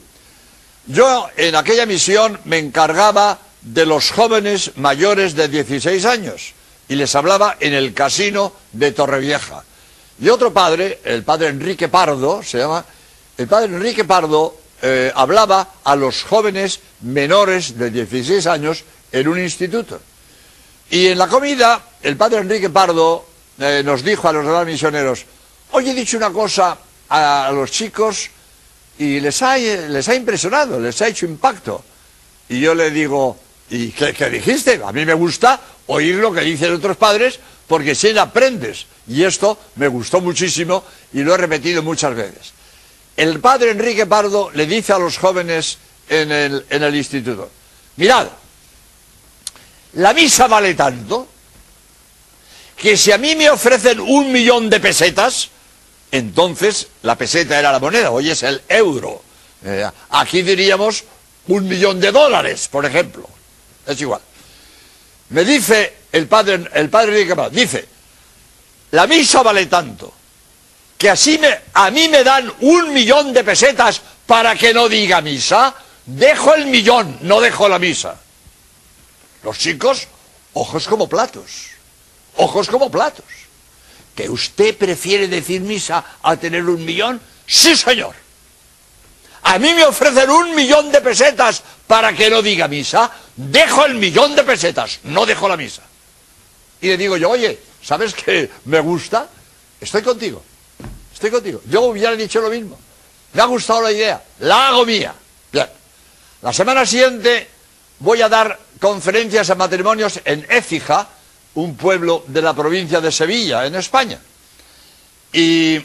Yo 0.87 1.29
en 1.37 1.55
aquella 1.55 1.87
misión 1.87 2.41
me 2.45 2.59
encargaba 2.59 3.39
de 3.63 3.87
los 3.87 4.11
jóvenes 4.11 4.73
mayores 4.77 5.35
de 5.35 5.49
16 5.49 6.05
años 6.05 6.53
y 6.89 6.97
les 6.97 7.15
hablaba 7.15 7.57
en 7.61 7.73
el 7.75 7.95
casino 7.95 8.53
de 8.73 8.93
Torrevieja. 8.93 9.65
Y 10.21 10.29
otro 10.29 10.53
padre, 10.53 11.01
el 11.05 11.23
padre 11.23 11.49
Enrique 11.49 11.89
Pardo, 11.89 12.43
se 12.43 12.59
llama, 12.59 12.85
el 13.39 13.49
padre 13.49 13.75
Enrique 13.75 14.05
Pardo 14.05 14.57
eh, 14.83 15.13
hablaba 15.15 15.75
a 15.83 15.97
los 15.97 16.23
jóvenes 16.25 16.81
menores 17.01 17.79
de 17.79 17.91
16 17.91 18.47
años 18.47 18.85
en 19.13 19.29
un 19.29 19.41
instituto. 19.41 20.01
Y 20.95 21.09
en 21.09 21.19
la 21.19 21.27
comida, 21.27 21.83
el 22.05 22.17
padre 22.17 22.39
Enrique 22.39 22.71
Pardo 22.71 23.27
eh, 23.59 23.83
nos 23.85 24.05
dijo 24.05 24.29
a 24.29 24.33
los 24.33 24.47
demás 24.47 24.65
misioneros, 24.65 25.25
hoy 25.73 25.91
he 25.91 25.93
dicho 25.93 26.17
una 26.17 26.31
cosa 26.31 26.79
a, 27.09 27.51
los 27.53 27.73
chicos 27.73 28.31
y 28.97 29.19
les 29.19 29.43
ha, 29.43 29.57
les 29.57 30.09
ha 30.09 30.15
impresionado, 30.15 30.79
les 30.79 31.03
ha 31.03 31.09
hecho 31.09 31.27
impacto. 31.27 31.83
Y 32.49 32.61
yo 32.61 32.77
le 32.77 32.93
digo, 32.93 33.37
¿y 33.71 33.89
qué, 33.89 34.31
dijiste? 34.31 34.81
A 34.87 34.93
mí 34.93 35.05
me 35.05 35.15
gusta 35.15 35.61
oír 35.89 36.15
lo 36.15 36.33
que 36.33 36.43
dicen 36.43 36.73
otros 36.73 36.97
padres 36.97 37.41
porque 37.67 37.97
si 37.97 38.17
aprendes. 38.17 38.87
Y 39.09 39.25
esto 39.25 39.59
me 39.75 39.89
gustó 39.89 40.21
muchísimo 40.21 40.85
y 41.13 41.25
lo 41.25 41.35
he 41.35 41.39
repetido 41.39 41.83
muchas 41.83 42.15
veces. 42.15 42.53
El 43.17 43.41
padre 43.41 43.73
Enrique 43.73 44.07
Pardo 44.07 44.53
le 44.55 44.65
dice 44.65 44.93
a 44.93 45.01
los 45.01 45.19
jóvenes 45.19 45.77
en 46.09 46.31
el, 46.31 46.65
en 46.71 46.85
el 46.85 46.95
instituto, 46.95 47.51
mirad, 47.97 48.29
la 49.95 50.13
misa 50.13 50.47
vale 50.47 50.75
tanto 50.75 51.29
que 52.77 52.97
si 52.97 53.13
a 53.13 53.19
mí 53.19 53.37
me 53.37 53.49
ofrecen 53.51 54.01
un 54.01 54.33
millón 54.33 54.69
de 54.69 54.81
pesetas, 54.81 55.49
entonces 56.11 56.89
la 57.03 57.17
peseta 57.17 57.59
era 57.59 57.73
la 57.73 57.79
moneda, 57.79 58.11
hoy 58.11 58.31
es 58.31 58.43
el 58.43 58.63
euro. 58.69 59.23
Eh, 59.65 59.89
aquí 60.11 60.43
diríamos 60.43 61.05
un 61.49 61.69
millón 61.69 62.01
de 62.01 62.13
dólares, 62.13 62.69
por 62.71 62.85
ejemplo. 62.85 63.29
Es 63.87 64.01
igual. 64.01 64.21
Me 65.31 65.45
dice 65.45 65.95
el 66.13 66.27
padre, 66.27 66.65
el 66.75 66.89
padre 66.91 67.27
dice, 67.51 67.89
la 68.91 69.07
misa 69.07 69.43
vale 69.43 69.67
tanto 69.67 70.13
que 70.97 71.11
así 71.11 71.39
me, 71.39 71.55
a 71.75 71.91
mí 71.91 72.09
me 72.09 72.25
dan 72.25 72.53
un 72.61 72.93
millón 72.93 73.33
de 73.33 73.45
pesetas 73.45 74.01
para 74.27 74.55
que 74.55 74.73
no 74.73 74.89
diga 74.89 75.21
misa, 75.21 75.75
dejo 76.07 76.55
el 76.55 76.67
millón, 76.67 77.19
no 77.23 77.41
dejo 77.41 77.69
la 77.69 77.79
misa. 77.79 78.21
Los 79.45 79.59
chicos, 79.59 80.09
ojos 80.55 80.89
como 80.89 81.09
platos, 81.09 81.69
ojos 82.37 82.69
como 82.69 82.91
platos. 82.91 83.27
¿Que 84.15 84.29
usted 84.31 84.77
prefiere 84.77 85.29
decir 85.29 85.61
misa 85.61 86.05
a 86.23 86.37
tener 86.37 86.65
un 86.65 86.85
millón? 86.85 87.21
Sí, 87.47 87.77
señor. 87.77 88.15
A 89.43 89.59
mí 89.59 89.75
me 89.75 89.85
ofrecen 89.85 90.31
un 90.31 90.55
millón 90.55 90.91
de 90.91 91.01
pesetas 91.03 91.63
para 91.87 92.15
que 92.15 92.31
no 92.31 92.41
diga 92.41 92.67
misa, 92.69 93.11
dejo 93.37 93.85
el 93.85 93.97
millón 93.97 94.35
de 94.35 94.43
pesetas, 94.43 95.01
no 95.05 95.27
dejo 95.27 95.49
la 95.49 95.57
misa. 95.57 95.83
Y 96.81 96.89
le 96.89 96.97
digo 96.97 97.19
yo, 97.19 97.31
oye, 97.31 97.59
¿sabes 97.83 98.15
qué 98.15 98.51
me 98.65 98.81
gusta? 98.81 99.29
Estoy 99.79 100.03
contigo. 100.03 100.43
Estoy 101.13 101.31
contigo. 101.31 101.61
Yo 101.69 101.83
hubiera 101.83 102.17
dicho 102.17 102.41
lo 102.41 102.49
mismo. 102.49 102.79
Me 103.35 103.43
ha 103.43 103.47
gustado 103.47 103.83
la 103.83 103.93
idea. 103.93 104.23
La 104.41 104.69
hago 104.69 104.87
mía. 104.87 105.15
Bien. 105.53 105.69
La 106.41 106.53
semana 106.53 106.87
siguiente 106.87 107.49
voy 107.99 108.23
a 108.23 108.29
dar 108.29 108.59
conferencias 108.85 109.49
a 109.49 109.55
matrimonios 109.55 110.21
en 110.27 110.47
Écija, 110.51 111.09
un 111.55 111.75
pueblo 111.75 112.23
de 112.27 112.43
la 112.43 112.53
provincia 112.53 113.01
de 113.01 113.11
Sevilla, 113.11 113.65
en 113.65 113.77
España. 113.77 114.21
Y 115.33 115.81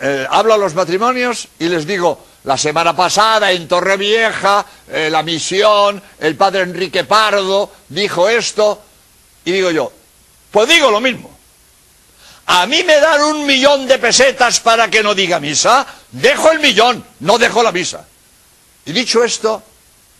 eh, 0.00 0.26
hablo 0.30 0.54
a 0.54 0.56
los 0.56 0.72
matrimonios 0.72 1.48
y 1.58 1.68
les 1.68 1.84
digo, 1.84 2.24
la 2.44 2.56
semana 2.56 2.94
pasada 2.94 3.50
en 3.50 3.66
Torrevieja, 3.66 4.64
eh, 4.86 5.08
la 5.10 5.24
misión, 5.24 6.00
el 6.20 6.36
padre 6.36 6.62
Enrique 6.62 7.02
Pardo 7.02 7.72
dijo 7.88 8.28
esto, 8.28 8.82
y 9.44 9.50
digo 9.50 9.72
yo, 9.72 9.92
pues 10.52 10.68
digo 10.68 10.92
lo 10.92 11.00
mismo. 11.00 11.36
A 12.46 12.66
mí 12.66 12.84
me 12.84 13.00
dan 13.00 13.20
un 13.20 13.46
millón 13.46 13.88
de 13.88 13.98
pesetas 13.98 14.60
para 14.60 14.88
que 14.88 15.02
no 15.02 15.12
diga 15.12 15.40
misa, 15.40 15.84
dejo 16.12 16.52
el 16.52 16.60
millón, 16.60 17.04
no 17.18 17.36
dejo 17.36 17.64
la 17.64 17.72
misa. 17.72 18.06
Y 18.86 18.92
dicho 18.92 19.24
esto, 19.24 19.60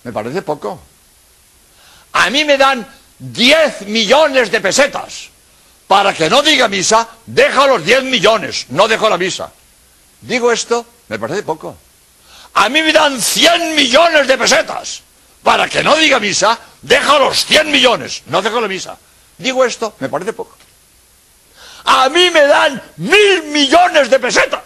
me 0.03 0.13
parece 0.13 0.43
poco. 0.43 0.81
A 2.13 2.31
mí 2.31 2.45
me 2.45 2.57
dan 2.57 2.87
10 3.19 3.83
millones 3.83 4.51
de 4.51 4.61
pesetas 4.61 5.31
para 5.87 6.15
que 6.15 6.29
no 6.29 6.43
diga 6.43 6.69
misa, 6.69 7.09
dejo 7.27 7.67
los 7.67 7.85
10 7.85 8.05
millones, 8.05 8.67
no 8.71 8.89
dejo 8.89 9.09
la 9.09 9.19
misa. 9.19 9.51
Digo 10.21 10.53
esto, 10.53 10.85
me 11.09 11.19
parece 11.19 11.43
poco. 11.43 11.77
A 12.55 12.69
mí 12.69 12.83
me 12.83 12.93
dan 12.93 13.21
100 13.21 13.75
millones 13.75 14.27
de 14.27 14.37
pesetas 14.37 15.03
para 15.43 15.69
que 15.69 15.83
no 15.83 15.97
diga 15.97 16.19
misa, 16.19 16.59
dejo 16.83 17.19
los 17.19 17.45
100 17.47 17.71
millones, 17.71 18.23
no 18.27 18.43
dejo 18.43 18.61
la 18.61 18.69
misa. 18.69 18.99
Digo 19.39 19.65
esto, 19.65 19.95
me 20.01 20.09
parece 20.09 20.33
poco 20.33 20.57
a 21.89 22.09
mí 22.11 22.31
me 22.31 22.43
dan 22.43 22.83
mil 22.99 23.45
millones 23.45 24.11
de 24.11 24.19
pesetas. 24.19 24.63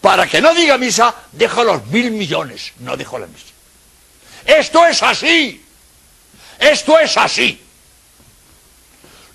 Para 0.00 0.26
que 0.26 0.40
no 0.40 0.52
diga 0.54 0.76
misa, 0.76 1.14
dejo 1.32 1.64
los 1.64 1.86
mil 1.86 2.10
millones, 2.10 2.72
no 2.80 2.96
dejo 2.96 3.18
la 3.18 3.26
misa. 3.26 3.46
Esto 4.44 4.84
es 4.86 5.02
así. 5.02 5.64
Esto 6.62 6.96
es 7.00 7.16
así. 7.16 7.60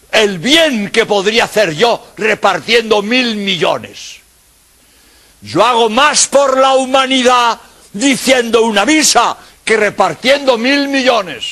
El 0.09 0.39
bien 0.39 0.89
que 0.91 1.05
podría 1.05 1.43
hacer 1.43 1.75
yo 1.75 2.13
repartiendo 2.15 3.01
mil 3.01 3.35
millones. 3.35 4.15
Yo 5.41 5.63
hago 5.63 5.89
más 5.89 6.27
por 6.27 6.57
la 6.57 6.75
humanidad 6.75 7.59
diciendo 7.91 8.61
una 8.63 8.85
misa 8.85 9.37
que 9.65 9.75
repartiendo 9.75 10.57
mil 10.57 10.87
millones. 10.87 11.43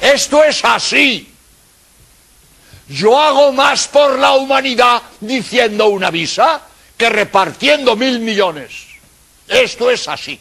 Esto 0.00 0.44
es 0.44 0.64
así. 0.64 1.28
Yo 2.88 3.20
hago 3.20 3.52
más 3.52 3.88
por 3.88 4.16
la 4.16 4.34
humanidad 4.34 5.02
diciendo 5.20 5.88
una 5.88 6.12
misa 6.12 6.62
que 6.96 7.10
repartiendo 7.10 7.96
mil 7.96 8.20
millones. 8.20 8.72
Esto 9.48 9.90
es 9.90 10.06
así. 10.06 10.38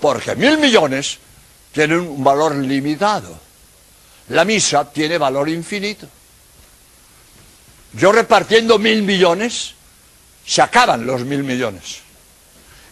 Porque 0.00 0.36
mil 0.36 0.58
millones 0.58 1.18
tienen 1.72 2.00
un 2.00 2.22
valor 2.22 2.56
limitado. 2.56 3.49
La 4.30 4.44
misa 4.44 4.90
tiene 4.90 5.18
valor 5.18 5.48
infinito. 5.48 6.08
Yo 7.94 8.12
repartiendo 8.12 8.78
mil 8.78 9.02
millones, 9.02 9.74
se 10.46 10.62
acaban 10.62 11.04
los 11.04 11.24
mil 11.24 11.42
millones. 11.42 11.98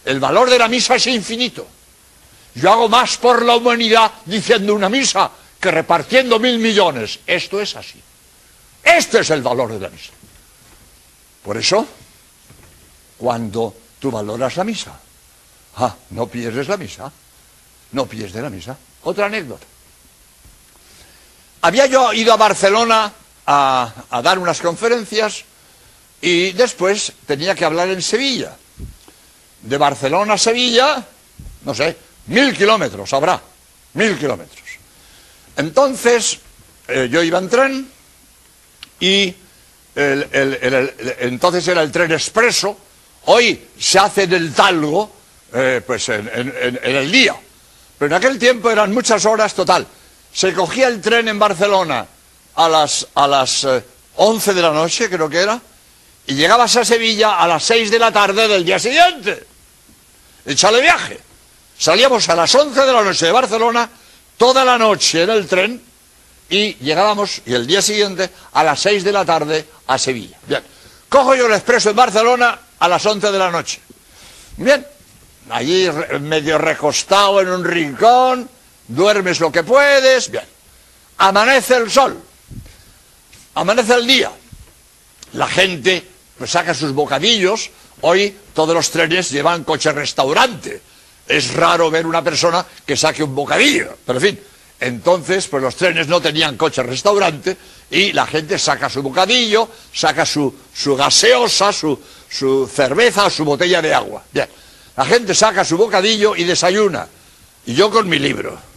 El 0.03 0.19
valor 0.19 0.49
de 0.49 0.59
la 0.59 0.67
misa 0.67 0.95
es 0.95 1.07
infinito. 1.07 1.65
Yo 2.55 2.71
hago 2.71 2.89
más 2.89 3.17
por 3.17 3.45
la 3.45 3.55
humanidad 3.55 4.11
diciendo 4.25 4.73
una 4.73 4.89
misa 4.89 5.31
que 5.59 5.71
repartiendo 5.71 6.39
mil 6.39 6.59
millones. 6.59 7.19
Esto 7.25 7.61
es 7.61 7.75
así. 7.75 8.01
Este 8.83 9.19
es 9.19 9.29
el 9.29 9.41
valor 9.41 9.71
de 9.71 9.79
la 9.79 9.89
misa. 9.89 10.11
Por 11.43 11.55
eso, 11.55 11.87
cuando 13.17 13.75
tú 13.97 14.11
valoras 14.11 14.57
la 14.57 14.65
misa, 14.65 14.99
ah, 15.77 15.95
no 16.09 16.27
pierdes 16.27 16.67
la 16.67 16.75
misa, 16.75 17.09
no 17.93 18.05
pierdes 18.07 18.41
la 18.41 18.49
misa. 18.49 18.77
Otra 19.03 19.27
anécdota. 19.27 19.65
Había 21.61 21.85
yo 21.85 22.13
ido 22.13 22.33
a 22.33 22.37
Barcelona 22.37 23.11
a, 23.45 24.21
dar 24.23 24.39
unas 24.39 24.61
conferencias 24.61 25.43
y 26.21 26.51
después 26.51 27.13
tenía 27.25 27.55
que 27.55 27.65
hablar 27.65 27.89
en 27.89 28.01
Sevilla. 28.01 28.55
De 29.61 29.77
Barcelona 29.77 30.35
a 30.35 30.37
Sevilla, 30.37 31.03
no 31.65 31.73
sé, 31.73 31.97
mil 32.27 32.55
kilómetros 32.55 33.11
habrá, 33.13 33.41
mil 33.93 34.17
kilómetros. 34.17 34.67
Entonces, 35.57 36.39
eh, 36.87 37.09
yo 37.11 37.21
iba 37.23 37.39
en 37.39 37.49
tren 37.49 37.91
y 38.99 39.35
entonces 39.95 41.67
era 41.67 41.81
el 41.81 41.91
tren 41.91 42.11
expreso. 42.11 42.77
Hoy 43.25 43.67
se 43.77 43.99
hace 43.99 44.27
del 44.27 44.53
talgo, 44.53 45.11
eh, 45.53 45.81
pues 45.85 46.07
en 46.09 46.79
el 46.81 47.11
día. 47.11 47.35
Pero 47.97 48.15
en 48.15 48.17
aquel 48.17 48.39
tiempo 48.39 48.69
eran 48.69 48.93
muchas 48.93 49.25
horas 49.25 49.53
total. 49.53 49.85
Se 50.33 50.53
cogía 50.53 50.87
el 50.87 51.01
tren 51.01 51.27
en 51.27 51.39
Barcelona 51.39 52.05
a 52.55 52.69
las, 52.69 53.07
a 53.15 53.27
las 53.27 53.63
eh, 53.63 53.83
11 54.15 54.53
de 54.53 54.61
la 54.61 54.71
noche, 54.71 55.09
creo 55.09 55.29
que 55.29 55.39
era, 55.39 55.59
y 56.27 56.35
llegabas 56.35 56.75
a 56.75 56.85
Sevilla 56.85 57.39
a 57.39 57.47
las 57.47 57.63
6 57.63 57.89
de 57.89 57.99
la 57.99 58.11
tarde 58.11 58.47
del 58.47 58.65
día 58.65 58.77
siguiente. 58.79 59.47
Échale 60.45 60.81
viaje. 60.81 61.19
Salíamos 61.77 62.27
a 62.29 62.35
las 62.35 62.53
11 62.53 62.79
de 62.81 62.93
la 62.93 63.03
noche 63.03 63.25
de 63.25 63.31
Barcelona, 63.31 63.89
toda 64.37 64.65
la 64.65 64.77
noche 64.77 65.23
en 65.23 65.29
el 65.29 65.47
tren, 65.47 65.81
y 66.49 66.75
llegábamos, 66.75 67.41
y 67.45 67.53
el 67.53 67.65
día 67.65 67.81
siguiente, 67.81 68.29
a 68.53 68.63
las 68.63 68.79
6 68.81 69.03
de 69.03 69.11
la 69.11 69.23
tarde 69.23 69.65
a 69.87 69.97
Sevilla. 69.97 70.37
Bien. 70.45 70.63
Cojo 71.07 71.35
yo 71.35 71.47
el 71.47 71.53
expreso 71.53 71.91
en 71.91 71.95
Barcelona 71.95 72.59
a 72.77 72.87
las 72.87 73.05
11 73.05 73.31
de 73.31 73.39
la 73.39 73.49
noche. 73.49 73.79
Bien. 74.57 74.85
Allí 75.49 75.89
medio 76.19 76.57
recostado 76.57 77.41
en 77.41 77.49
un 77.49 77.63
rincón, 77.63 78.49
duermes 78.89 79.39
lo 79.39 79.51
que 79.51 79.63
puedes. 79.63 80.29
Bien. 80.29 80.43
Amanece 81.17 81.77
el 81.77 81.89
sol. 81.89 82.21
Amanece 83.55 83.93
el 83.93 84.05
día. 84.05 84.31
La 85.33 85.47
gente 85.47 86.05
pues, 86.37 86.51
saca 86.51 86.73
sus 86.73 86.93
bocadillos. 86.93 87.69
Hoy 88.01 88.35
todos 88.53 88.75
los 88.75 88.89
trenes 88.89 89.29
llevan 89.31 89.63
coche 89.63 89.91
restaurante. 89.91 90.81
Es 91.27 91.53
raro 91.53 91.91
ver 91.91 92.05
una 92.05 92.23
persona 92.23 92.65
que 92.85 92.97
saque 92.97 93.23
un 93.23 93.35
bocadillo. 93.35 93.97
Pero 94.05 94.19
en 94.19 94.25
fin, 94.25 94.39
entonces 94.79 95.47
pues 95.47 95.61
los 95.61 95.75
trenes 95.75 96.07
no 96.07 96.21
tenían 96.21 96.57
coche 96.57 96.81
restaurante 96.81 97.55
y 97.91 98.13
la 98.13 98.25
gente 98.25 98.57
saca 98.57 98.89
su 98.89 99.03
bocadillo, 99.03 99.69
saca 99.93 100.25
su, 100.25 100.55
su 100.73 100.95
gaseosa, 100.95 101.73
su, 101.73 101.99
su 102.29 102.67
cerveza 102.73 103.29
su 103.29 103.43
botella 103.43 103.81
de 103.81 103.93
agua. 103.93 104.23
Bien, 104.31 104.47
la 104.95 105.05
gente 105.05 105.35
saca 105.35 105.63
su 105.65 105.77
bocadillo 105.77 106.35
y 106.35 106.45
desayuna. 106.45 107.07
Y 107.65 107.73
yo 107.73 107.91
con 107.91 108.07
mi 108.07 108.17
libro. 108.17 108.68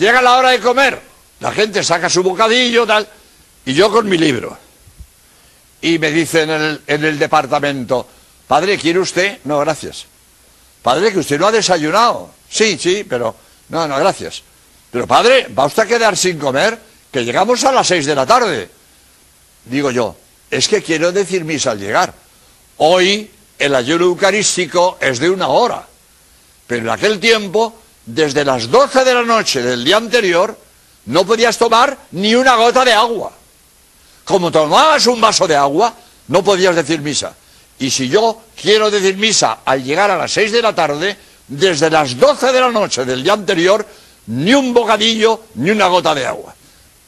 Llega 0.00 0.22
la 0.22 0.38
hora 0.38 0.48
de 0.52 0.60
comer, 0.60 0.98
la 1.40 1.52
gente 1.52 1.84
saca 1.84 2.08
su 2.08 2.22
bocadillo, 2.22 2.86
tal, 2.86 3.06
y 3.66 3.74
yo 3.74 3.90
con 3.90 4.08
mi 4.08 4.16
libro. 4.16 4.56
Y 5.82 5.98
me 5.98 6.10
dice 6.10 6.44
en 6.44 6.50
el, 6.50 6.80
en 6.86 7.04
el 7.04 7.18
departamento, 7.18 8.08
padre, 8.48 8.78
¿quiere 8.78 8.98
usted? 8.98 9.40
No, 9.44 9.58
gracias. 9.58 10.06
Padre, 10.80 11.12
que 11.12 11.18
usted 11.18 11.38
no 11.38 11.48
ha 11.48 11.52
desayunado. 11.52 12.30
Sí, 12.48 12.78
sí, 12.78 13.04
pero 13.06 13.36
no, 13.68 13.86
no, 13.86 13.98
gracias. 13.98 14.42
Pero 14.90 15.06
padre, 15.06 15.48
¿va 15.48 15.66
usted 15.66 15.82
a 15.82 15.86
quedar 15.86 16.16
sin 16.16 16.38
comer? 16.38 16.78
Que 17.12 17.22
llegamos 17.22 17.62
a 17.64 17.72
las 17.72 17.86
seis 17.86 18.06
de 18.06 18.14
la 18.14 18.24
tarde. 18.24 18.70
Digo 19.66 19.90
yo, 19.90 20.16
es 20.50 20.66
que 20.66 20.82
quiero 20.82 21.12
decir 21.12 21.44
misa 21.44 21.72
al 21.72 21.78
llegar. 21.78 22.14
Hoy 22.78 23.30
el 23.58 23.74
ayuno 23.74 24.06
eucarístico 24.06 24.96
es 24.98 25.18
de 25.18 25.28
una 25.28 25.48
hora. 25.48 25.86
Pero 26.66 26.84
en 26.84 26.88
aquel 26.88 27.20
tiempo, 27.20 27.78
desde 28.14 28.44
las 28.44 28.70
12 28.70 29.04
de 29.04 29.14
la 29.14 29.22
noche 29.22 29.62
del 29.62 29.84
día 29.84 29.96
anterior, 29.96 30.56
no 31.06 31.24
podías 31.24 31.56
tomar 31.56 31.96
ni 32.12 32.34
una 32.34 32.56
gota 32.56 32.84
de 32.84 32.92
agua. 32.92 33.32
Como 34.24 34.50
tomabas 34.50 35.06
un 35.06 35.20
vaso 35.20 35.46
de 35.46 35.56
agua, 35.56 35.94
no 36.28 36.42
podías 36.42 36.74
decir 36.74 37.00
misa. 37.00 37.34
Y 37.78 37.90
si 37.90 38.08
yo 38.08 38.42
quiero 38.60 38.90
decir 38.90 39.16
misa 39.16 39.60
al 39.64 39.82
llegar 39.82 40.10
a 40.10 40.18
las 40.18 40.32
6 40.32 40.52
de 40.52 40.62
la 40.62 40.74
tarde, 40.74 41.16
desde 41.48 41.90
las 41.90 42.16
12 42.18 42.52
de 42.52 42.60
la 42.60 42.70
noche 42.70 43.04
del 43.04 43.22
día 43.22 43.32
anterior, 43.32 43.86
ni 44.26 44.54
un 44.54 44.74
bocadillo, 44.74 45.44
ni 45.54 45.70
una 45.70 45.86
gota 45.86 46.14
de 46.14 46.26
agua. 46.26 46.54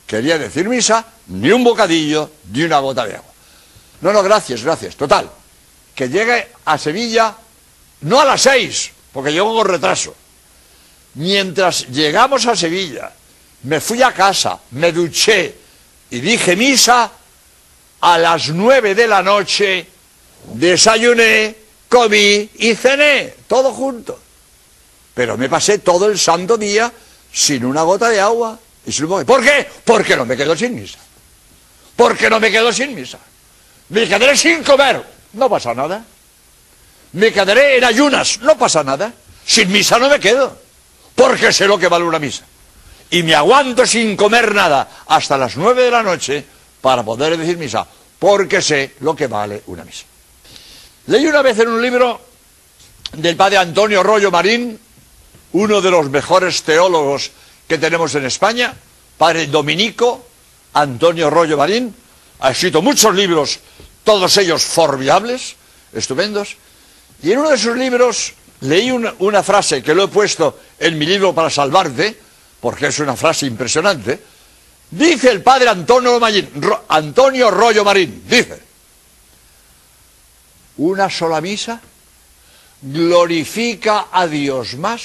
Quería 0.07 0.39
decir 0.39 0.69
misa, 0.69 1.05
ni 1.29 1.51
un 1.51 1.63
bocadillo, 1.63 2.31
ni 2.53 2.63
una 2.63 2.79
gota 2.79 3.07
de 3.07 3.17
agua. 3.17 3.33
No, 4.01 4.13
no, 4.13 4.23
gracias, 4.23 4.63
gracias. 4.65 4.97
Total, 4.97 5.29
que 5.95 6.09
llegue 6.09 6.49
a 6.65 6.79
Sevilla, 6.79 7.35
no 8.01 8.21
a 8.21 8.25
las 8.25 8.43
6, 8.43 8.91
porque 9.13 9.33
llego 9.33 9.55
con 9.55 9.67
retraso. 9.67 10.15
Mientras 11.15 11.89
llegamos 11.89 12.47
a 12.47 12.57
Sevilla, 12.57 13.13
me 13.65 13.81
fui 13.81 14.03
a 14.03 14.13
casa, 14.13 14.59
me 14.73 14.93
duché 14.93 15.55
y 16.11 16.21
dije 16.21 16.57
misa, 16.57 17.11
a 18.01 18.19
las 18.19 18.49
9 18.49 18.95
de 18.95 19.07
la 19.07 19.23
noche 19.23 19.87
desayuné, 20.55 21.55
comí 21.89 22.51
y 22.55 22.75
cené, 22.75 23.35
todo 23.47 23.73
junto. 23.73 24.19
Pero 25.15 25.37
me 25.37 25.49
pasé 25.49 25.79
todo 25.79 26.07
el 26.07 26.19
santo 26.19 26.57
día 26.57 26.93
sin 27.33 27.65
una 27.65 27.83
gota 27.83 28.09
de 28.09 28.21
agua. 28.21 28.59
Y 28.85 28.93
sin 28.93 29.05
un 29.05 29.25
¿Por 29.25 29.43
qué? 29.43 29.69
Porque 29.85 30.17
no 30.17 30.25
me 30.25 30.37
quedo 30.37 30.57
sin 30.57 30.75
misa. 30.75 30.99
Porque 31.95 32.29
no 32.29 32.41
me 32.41 32.51
quedo 32.51 32.73
sin 32.73 32.95
misa. 32.95 33.19
Me 33.91 34.09
quedaré 34.09 34.37
sin 34.37 34.65
comer. 34.65 35.05
No 35.35 35.49
pasa 35.49 35.75
nada. 35.75 36.05
Me 37.13 37.33
quedaré 37.33 37.77
en 37.77 37.85
ayunas. 37.85 38.41
No 38.41 38.57
pasa 38.57 38.83
nada. 38.83 39.13
Sin 39.47 39.71
misa 39.71 39.99
no 39.99 40.09
me 40.09 40.19
quedo. 40.19 40.59
Porque 41.15 41.53
sé 41.53 41.67
lo 41.67 41.79
que 41.79 41.89
vale 41.89 42.05
una 42.05 42.19
misa. 42.19 42.45
Y 43.11 43.23
me 43.23 43.35
aguanto 43.35 43.87
sin 43.87 44.17
comer 44.17 44.55
nada 44.55 45.05
hasta 45.07 45.37
las 45.37 45.57
nueve 45.57 45.83
de 45.83 45.91
la 45.91 46.03
noche 46.03 46.45
para 46.81 47.03
poder 47.03 47.37
decir 47.37 47.59
misa. 47.59 47.87
Porque 48.19 48.63
sé 48.63 48.95
lo 49.01 49.15
que 49.15 49.27
vale 49.27 49.63
una 49.67 49.85
misa. 49.85 50.05
Leí 51.07 51.27
una 51.27 51.43
vez 51.43 51.59
en 51.59 51.69
un 51.69 51.83
libro 51.83 52.21
del 53.13 53.37
padre 53.37 53.59
Antonio 53.59 54.03
Rollo 54.03 54.31
Marín, 54.31 54.79
uno 55.53 55.81
de 55.81 55.91
los 55.91 56.09
mejores 56.09 56.63
teólogos 56.63 57.31
que 57.67 57.79
tenemos 57.79 58.15
en 58.15 58.25
España, 58.25 58.75
padre 59.19 59.47
dominico 59.49 60.27
Antonio 60.75 61.29
Rollo 61.29 61.57
Marín, 61.57 61.95
ha 62.41 62.51
escrito 62.51 62.83
muchos 62.83 63.15
libros, 63.15 63.61
todos 64.05 64.37
ellos 64.39 64.65
formidables, 64.65 65.57
estupendos, 65.93 66.57
y 67.23 67.33
en 67.33 67.39
uno 67.39 67.51
de 67.51 67.59
sus 67.59 67.77
libros 67.77 68.35
leí 68.63 68.91
una, 68.91 69.43
frase 69.43 69.83
que 69.83 69.95
lo 69.95 70.05
he 70.05 70.09
puesto 70.09 70.59
en 70.79 70.99
mi 70.99 71.07
libro 71.07 71.35
para 71.35 71.51
salvarte, 71.51 72.19
porque 72.61 72.87
es 72.89 72.99
una 72.99 73.17
frase 73.17 73.47
impresionante, 73.47 74.21
dice 74.91 75.31
el 75.31 75.43
padre 75.43 75.69
Antonio, 75.69 76.19
Marín, 76.19 76.49
Ro- 76.57 76.85
Antonio 76.89 77.51
Rollo 77.51 77.85
Marín, 77.85 78.23
dice, 78.29 78.61
una 80.79 81.11
sola 81.11 81.41
misa 81.41 81.81
glorifica 82.81 84.07
a 84.11 84.27
Dios 84.27 84.75
más 84.75 85.03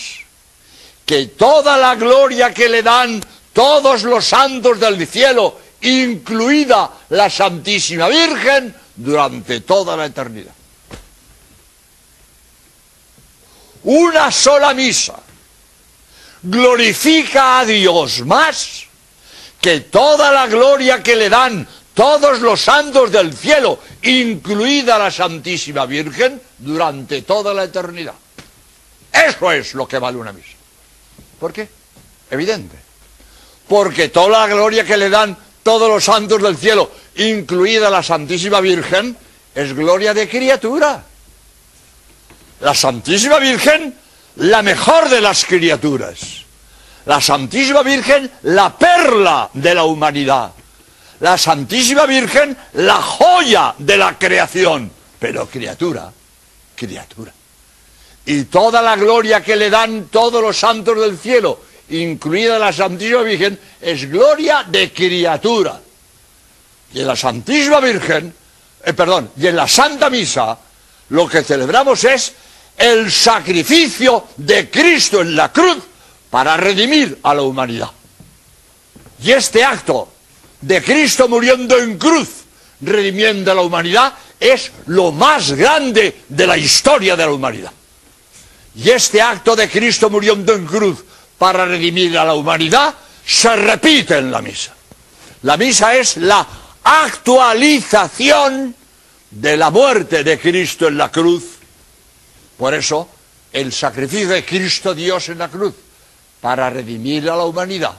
que 1.06 1.28
toda 1.28 1.78
la 1.78 1.96
gloria 1.96 2.54
que 2.54 2.68
le 2.68 2.84
dan 2.84 3.22
todos 3.54 4.04
los 4.04 4.26
santos 4.26 4.80
del 4.80 5.08
cielo, 5.08 5.58
incluida 5.82 6.92
la 7.10 7.30
Santísima 7.30 8.08
Virgen, 8.08 8.76
durante 8.96 9.62
toda 9.62 9.96
la 9.96 10.06
eternidad. 10.06 10.54
Una 13.88 14.30
sola 14.32 14.74
misa 14.74 15.16
glorifica 16.44 17.60
a 17.60 17.66
Dios 17.66 18.20
más 18.26 18.84
que 19.62 19.80
toda 19.80 20.30
la 20.30 20.48
gloria 20.48 21.02
que 21.02 21.16
le 21.16 21.30
dan 21.30 21.66
todos 21.94 22.42
los 22.42 22.60
santos 22.60 23.12
del 23.14 23.34
cielo, 23.34 23.80
incluida 24.04 25.00
la 25.00 25.10
Santísima 25.10 25.86
Virgen, 25.86 26.42
durante 26.58 27.22
toda 27.22 27.54
la 27.54 27.64
eternidad. 27.64 28.14
Eso 29.12 29.52
es 29.54 29.74
lo 29.74 29.88
que 29.88 30.00
vale 30.00 30.18
una 30.18 30.34
misa. 30.34 30.58
¿Por 31.40 31.54
qué? 31.54 31.70
Evidente. 32.30 32.76
Porque 33.70 34.10
toda 34.10 34.46
la 34.46 34.54
gloria 34.54 34.84
que 34.84 34.98
le 34.98 35.10
dan 35.10 35.38
todos 35.64 35.90
los 35.90 36.04
santos 36.04 36.42
del 36.42 36.58
cielo, 36.58 36.92
incluida 37.16 37.90
la 37.90 38.04
Santísima 38.04 38.60
Virgen, 38.60 39.16
es 39.56 39.74
gloria 39.74 40.14
de 40.14 40.28
criatura. 40.28 41.06
La 42.60 42.74
Santísima 42.74 43.38
Virgen, 43.40 43.94
la 44.38 44.62
mejor 44.62 45.10
de 45.10 45.22
las 45.22 45.46
criaturas. 45.46 46.46
La 47.06 47.22
Santísima 47.22 47.84
Virgen, 47.84 48.30
la 48.44 48.76
perla 48.78 49.50
de 49.54 49.76
la 49.76 49.84
humanidad. 49.84 50.52
La 51.20 51.38
Santísima 51.38 52.06
Virgen, 52.06 52.56
la 52.74 52.96
joya 52.96 53.76
de 53.78 53.98
la 53.98 54.18
creación. 54.18 54.92
Pero 55.20 55.48
criatura, 55.48 56.12
criatura. 56.76 57.32
Y 58.26 58.44
toda 58.44 58.82
la 58.82 58.96
gloria 58.96 59.42
que 59.42 59.56
le 59.56 59.70
dan 59.70 60.08
todos 60.08 60.42
los 60.42 60.58
santos 60.58 61.00
del 61.00 61.18
cielo, 61.18 61.62
incluida 61.90 62.60
la 62.60 62.74
Santísima 62.74 63.22
Virgen, 63.22 63.58
es 63.80 64.10
gloria 64.10 64.66
de 64.68 64.92
criatura. 64.92 65.80
Y 66.94 67.00
en 67.02 67.08
la 67.08 67.16
Santísima 67.16 67.80
Virgen, 67.80 68.34
eh, 68.84 68.94
perdón, 68.94 69.32
y 69.38 69.48
en 69.48 69.56
la 69.56 69.68
Santa 69.68 70.10
Misa, 70.10 70.58
lo 71.10 71.28
que 71.28 71.44
celebramos 71.44 72.04
es 72.04 72.34
el 72.78 73.12
sacrificio 73.12 74.28
de 74.38 74.70
Cristo 74.70 75.22
en 75.22 75.36
la 75.36 75.52
cruz 75.52 75.78
para 76.30 76.56
redimir 76.58 77.20
a 77.24 77.34
la 77.34 77.42
humanidad. 77.42 77.90
Y 79.24 79.32
este 79.32 79.64
acto 79.64 80.10
de 80.62 80.84
Cristo 80.84 81.28
muriendo 81.28 81.78
en 81.78 81.98
cruz, 81.98 82.30
redimiendo 82.82 83.52
a 83.52 83.56
la 83.56 83.62
humanidad, 83.62 84.14
es 84.40 84.72
lo 84.86 85.12
más 85.12 85.52
grande 85.54 86.24
de 86.30 86.48
la 86.48 86.58
historia 86.58 87.16
de 87.16 87.26
la 87.26 87.32
humanidad. 87.32 87.72
Y 88.76 88.92
este 88.92 89.22
acto 89.22 89.56
de 89.56 89.70
Cristo 89.70 90.10
muriendo 90.10 90.54
en 90.54 90.68
cruz 90.68 91.04
para 91.38 91.66
redimir 91.66 92.18
a 92.18 92.26
la 92.26 92.36
humanidad 92.36 92.94
se 93.26 93.56
repite 93.56 94.18
en 94.18 94.32
la 94.32 94.42
misa. 94.42 94.74
La 95.44 95.58
misa 95.58 95.96
es 95.96 96.18
la 96.18 96.46
actualización 96.84 98.76
de 99.32 99.58
la 99.58 99.70
muerte 99.70 100.24
de 100.24 100.40
Cristo 100.40 100.88
en 100.88 100.98
la 100.98 101.12
cruz. 101.12 101.57
Por 102.58 102.74
eso, 102.74 103.08
el 103.52 103.72
sacrificio 103.72 104.30
de 104.30 104.46
Cristo 104.46 104.94
Dios 104.94 105.30
en 105.30 105.38
la 105.38 105.50
cruz 105.50 105.74
para 106.42 106.70
redimir 106.70 107.30
a 107.30 107.36
la 107.36 107.46
humanidad 107.46 107.94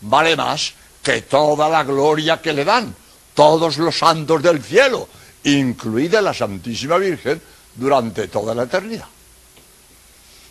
vale 0.00 0.36
más 0.36 0.72
que 1.02 1.22
toda 1.22 1.68
la 1.68 1.84
gloria 1.84 2.40
que 2.40 2.52
le 2.52 2.64
dan 2.64 2.94
todos 3.34 3.78
los 3.78 3.96
santos 3.96 4.42
del 4.42 4.62
cielo, 4.62 5.08
incluida 5.44 6.20
la 6.20 6.34
Santísima 6.34 6.98
Virgen, 6.98 7.40
durante 7.76 8.26
toda 8.26 8.52
la 8.52 8.64
eternidad. 8.64 9.06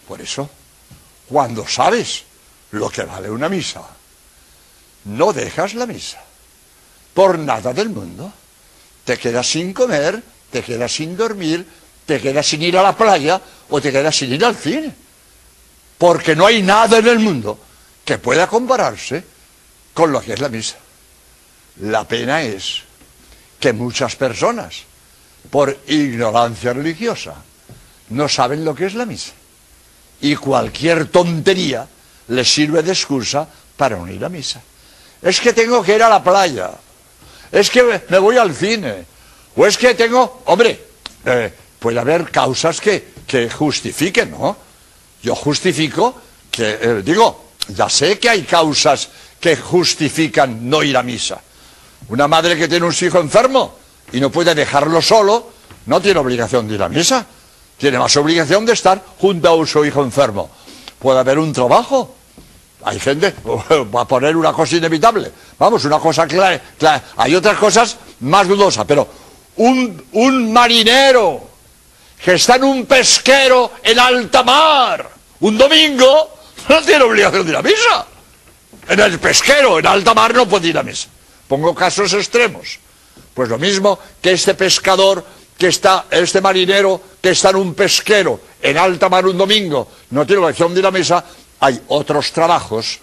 Por 0.07 0.21
eso, 0.21 0.49
cuando 1.27 1.67
sabes 1.67 2.23
lo 2.71 2.89
que 2.89 3.03
vale 3.03 3.29
una 3.29 3.49
misa, 3.49 3.81
no 5.03 5.33
dejas 5.33 5.73
la 5.73 5.85
misa 5.85 6.23
por 7.13 7.37
nada 7.37 7.73
del 7.73 7.89
mundo. 7.89 8.31
Te 9.03 9.17
quedas 9.17 9.47
sin 9.47 9.73
comer, 9.73 10.23
te 10.49 10.63
quedas 10.63 10.91
sin 10.93 11.17
dormir, 11.17 11.65
te 12.07 12.21
quedas 12.21 12.47
sin 12.47 12.63
ir 12.63 12.77
a 12.77 12.81
la 12.81 12.95
playa 12.95 13.39
o 13.69 13.81
te 13.81 13.91
quedas 13.91 14.15
sin 14.15 14.33
ir 14.33 14.43
al 14.43 14.55
cine. 14.55 14.95
Porque 15.97 16.35
no 16.35 16.45
hay 16.45 16.63
nada 16.63 16.97
en 16.97 17.07
el 17.07 17.19
mundo 17.19 17.59
que 18.05 18.17
pueda 18.17 18.47
compararse 18.47 19.23
con 19.93 20.11
lo 20.11 20.21
que 20.21 20.33
es 20.33 20.39
la 20.39 20.47
misa. 20.47 20.77
La 21.81 22.07
pena 22.07 22.41
es 22.41 22.83
que 23.59 23.73
muchas 23.73 24.15
personas, 24.15 24.83
por 25.51 25.77
ignorancia 25.87 26.71
religiosa, 26.71 27.35
no 28.09 28.29
saben 28.29 28.63
lo 28.63 28.73
que 28.73 28.85
es 28.85 28.95
la 28.95 29.05
misa. 29.05 29.33
Y 30.21 30.35
cualquier 30.35 31.07
tontería 31.09 31.85
les 32.29 32.51
sirve 32.51 32.83
de 32.83 32.91
excusa 32.93 33.47
para 33.75 33.97
unir 33.97 34.23
a 34.23 34.29
misa. 34.29 34.61
Es 35.21 35.41
que 35.41 35.51
tengo 35.51 35.83
que 35.83 35.95
ir 35.95 36.03
a 36.03 36.09
la 36.09 36.23
playa, 36.23 36.71
es 37.51 37.69
que 37.69 38.01
me 38.07 38.19
voy 38.19 38.37
al 38.37 38.55
cine, 38.55 39.05
o 39.55 39.65
es 39.65 39.77
que 39.77 39.93
tengo, 39.93 40.43
hombre, 40.45 40.79
eh, 41.25 41.53
puede 41.79 41.99
haber 41.99 42.31
causas 42.31 42.81
que, 42.81 43.13
que, 43.25 43.49
justifiquen, 43.49 44.31
¿no? 44.31 44.55
Yo 45.21 45.35
justifico 45.35 46.15
que, 46.49 46.77
eh, 46.81 47.01
digo, 47.03 47.47
ya 47.69 47.89
sé 47.89 48.19
que 48.19 48.29
hay 48.29 48.43
causas 48.43 49.09
que 49.39 49.55
justifican 49.55 50.69
no 50.69 50.83
ir 50.83 50.97
a 50.97 51.03
misa. 51.03 51.41
Una 52.09 52.27
madre 52.27 52.57
que 52.57 52.67
tiene 52.67 52.85
un 52.85 52.95
hijo 52.99 53.19
enfermo 53.19 53.75
y 54.11 54.19
no 54.19 54.31
puede 54.31 54.55
dejarlo 54.55 55.01
solo, 55.01 55.51
no 55.85 56.01
tiene 56.01 56.19
obligación 56.19 56.67
de 56.67 56.75
ir 56.75 56.83
a 56.83 56.89
misa. 56.89 57.25
Tiene 57.77 57.99
más 57.99 58.15
obligación 58.17 58.65
de 58.65 58.73
estar 58.73 59.03
junto 59.19 59.61
a 59.61 59.67
su 59.67 59.85
hijo 59.85 60.01
enfermo. 60.03 60.49
Puede 60.97 61.19
haber 61.19 61.37
un 61.37 61.53
trabajo. 61.53 62.15
Hay 62.83 62.99
gente, 62.99 63.35
va 63.95 64.01
a 64.01 64.07
poner 64.07 64.35
una 64.35 64.53
cosa 64.53 64.77
inevitable. 64.77 65.31
Vamos, 65.59 65.85
una 65.85 65.99
cosa 65.99 66.25
clara. 66.25 66.61
Hay 67.17 67.35
otras 67.35 67.57
cosas 67.57 67.97
más 68.21 68.47
dudosas, 68.47 68.85
pero 68.85 69.07
un 69.57 70.53
marinero 70.53 71.46
que 72.23 72.33
está 72.33 72.55
en 72.55 72.63
un 72.63 72.85
pesquero 72.85 73.73
en 73.83 73.99
alta 73.99 74.43
mar, 74.43 75.09
un 75.41 75.57
domingo, 75.57 76.37
no 76.67 76.81
tiene 76.81 77.03
obligación 77.03 77.45
de 77.45 77.51
ir 77.51 77.57
a 77.57 77.61
misa. 77.61 78.05
En 78.89 78.99
el 78.99 79.19
pesquero, 79.19 79.79
en 79.79 79.87
alta 79.87 80.13
mar, 80.13 80.33
no 80.33 80.47
puede 80.47 80.67
ir 80.67 80.77
a 80.77 80.83
misa. 80.83 81.09
Pongo 81.47 81.73
casos 81.75 82.13
extremos. 82.13 82.79
Pues 83.33 83.49
lo 83.49 83.57
mismo 83.57 83.99
que 84.21 84.31
este 84.31 84.55
pescador 84.55 85.23
que 85.57 85.67
está, 85.67 86.05
este 86.11 86.41
marinero 86.41 87.01
que 87.21 87.31
está 87.31 87.49
en 87.49 87.57
un 87.57 87.73
pesquero 87.73 88.39
en 88.61 88.77
alta 88.77 89.09
mar 89.09 89.25
un 89.25 89.37
domingo, 89.37 89.89
no 90.11 90.25
tiene 90.25 90.41
obligación 90.41 90.73
de 90.73 90.79
ir 90.79 90.85
a 90.85 90.91
misa, 90.91 91.23
hay 91.59 91.81
otros 91.87 92.31
trabajos 92.31 92.99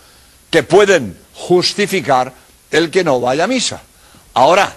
que 0.50 0.62
pueden 0.62 1.18
justificar 1.34 2.32
el 2.70 2.90
que 2.90 3.04
no 3.04 3.20
vaya 3.20 3.44
a 3.44 3.48
misa. 3.48 3.82
Ahora, 4.34 4.72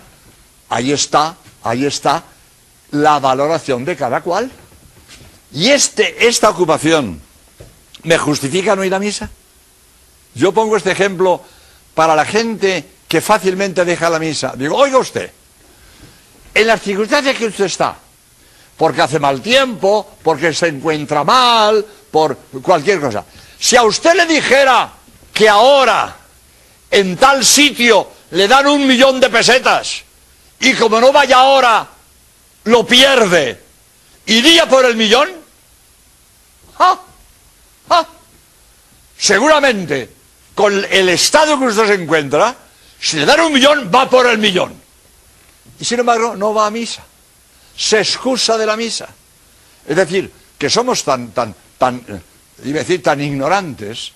ahí 0.70 0.92
está, 0.92 1.36
ahí 1.64 1.86
está 1.86 2.24
la 2.92 3.20
valoración 3.20 3.86
de 3.86 3.96
cada 3.96 4.22
cual. 4.22 4.52
¿Y 5.54 5.70
este, 5.70 6.28
esta 6.28 6.50
ocupación 6.50 7.22
me 8.04 8.18
justifica 8.18 8.76
no 8.76 8.84
ir 8.84 8.94
a 8.94 9.00
misa? 9.00 9.30
Yo 10.36 10.52
pongo 10.52 10.78
este 10.78 10.92
ejemplo 10.92 11.42
para 11.94 12.16
la 12.16 12.26
gente 12.26 12.86
que 13.08 13.22
fácilmente 13.22 13.86
deja 13.86 14.10
la 14.10 14.20
misa. 14.20 14.54
Digo, 14.56 14.76
oiga 14.76 14.98
usted, 14.98 15.32
en 16.54 16.68
las 16.68 16.82
circunstancias 16.82 17.36
que 17.38 17.48
usted 17.48 17.66
está, 17.66 17.98
porque 18.76 19.02
hace 19.02 19.20
mal 19.20 19.42
tiempo, 19.42 20.18
porque 20.22 20.54
se 20.54 20.68
encuentra 20.68 21.24
mal, 21.24 21.84
por 22.12 22.38
cualquier 22.62 23.00
cosa. 23.00 23.26
Si 23.60 23.76
a 23.76 23.84
usted 23.84 24.16
le 24.16 24.26
dijera 24.26 24.92
que 25.34 25.50
ahora 25.50 26.16
en 26.92 27.18
tal 27.18 27.44
sitio 27.44 28.12
le 28.32 28.48
dan 28.48 28.68
un 28.68 28.86
millón 28.86 29.20
de 29.20 29.30
pesetas 29.30 30.04
y 30.60 30.74
como 30.74 31.00
no 31.00 31.12
vaya 31.12 31.38
ahora, 31.38 31.88
lo 32.68 32.86
pierde, 32.86 33.60
¿iría 34.26 34.68
por 34.68 34.86
el 34.86 34.96
millón? 34.96 35.30
¡Ah! 36.80 37.00
¡Ah! 37.90 38.08
Seguramente, 39.18 40.10
con 40.54 40.86
el 40.90 41.10
estado 41.10 41.58
que 41.60 41.66
usted 41.66 41.88
se 41.88 41.94
encuentra, 41.94 42.56
si 43.00 43.18
le 43.18 43.26
dan 43.26 43.42
un 43.42 43.54
millón, 43.54 43.90
va 43.94 44.10
por 44.10 44.28
el 44.28 44.38
millón. 44.38 44.74
Y 45.80 45.86
sin 45.86 46.00
embargo, 46.00 46.36
no 46.36 46.54
va 46.54 46.68
a 46.68 46.72
misa. 46.72 47.04
Se 47.76 48.00
excusa 48.00 48.58
de 48.58 48.66
la 48.66 48.76
misa. 48.76 49.08
Es 49.88 49.96
decir, 49.96 50.32
que 50.58 50.70
somos 50.70 51.04
tan, 51.04 51.32
tan, 51.32 51.56
tan, 51.78 52.04
eh, 52.08 52.20
iba 52.66 52.80
decir, 52.80 53.02
tan 53.02 53.22
ignorantes 53.22 54.12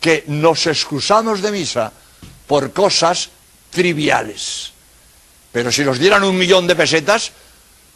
que 0.00 0.24
nos 0.28 0.66
excusamos 0.66 1.42
de 1.42 1.50
misa 1.50 1.92
por 2.46 2.72
cosas 2.72 3.30
triviales. 3.70 4.72
Pero 5.50 5.72
si 5.72 5.82
nos 5.82 5.98
dieran 5.98 6.22
un 6.22 6.38
millón 6.38 6.66
de 6.66 6.76
pesetas, 6.76 7.32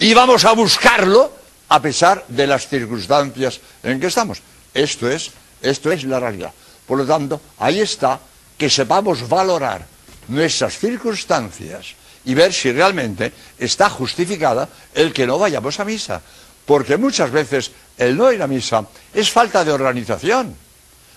íbamos 0.02 0.44
a 0.44 0.52
buscarlo 0.52 1.32
a 1.68 1.80
pesar 1.80 2.24
de 2.28 2.46
las 2.46 2.66
circunstancias 2.66 3.60
en 3.82 4.00
que 4.00 4.08
estamos. 4.08 4.42
Esto 4.74 5.08
es, 5.08 5.30
esto 5.62 5.92
es 5.92 6.04
la 6.04 6.20
realidad. 6.20 6.52
Por 6.86 6.98
lo 6.98 7.06
tanto, 7.06 7.40
ahí 7.58 7.80
está 7.80 8.18
que 8.58 8.68
sepamos 8.68 9.28
valorar 9.28 9.86
nuestras 10.28 10.76
circunstancias 10.78 11.94
y 12.24 12.34
ver 12.34 12.52
si 12.52 12.72
realmente 12.72 13.32
está 13.58 13.88
justificada 13.88 14.68
el 14.94 15.12
que 15.12 15.26
no 15.26 15.38
vayamos 15.38 15.78
a 15.80 15.84
misa. 15.84 16.20
Porque 16.66 16.96
muchas 16.96 17.30
veces 17.30 17.70
el 17.96 18.16
no 18.16 18.30
ir 18.32 18.42
a 18.42 18.46
misa 18.46 18.84
es 19.14 19.30
falta 19.30 19.64
de 19.64 19.72
organización. 19.72 20.54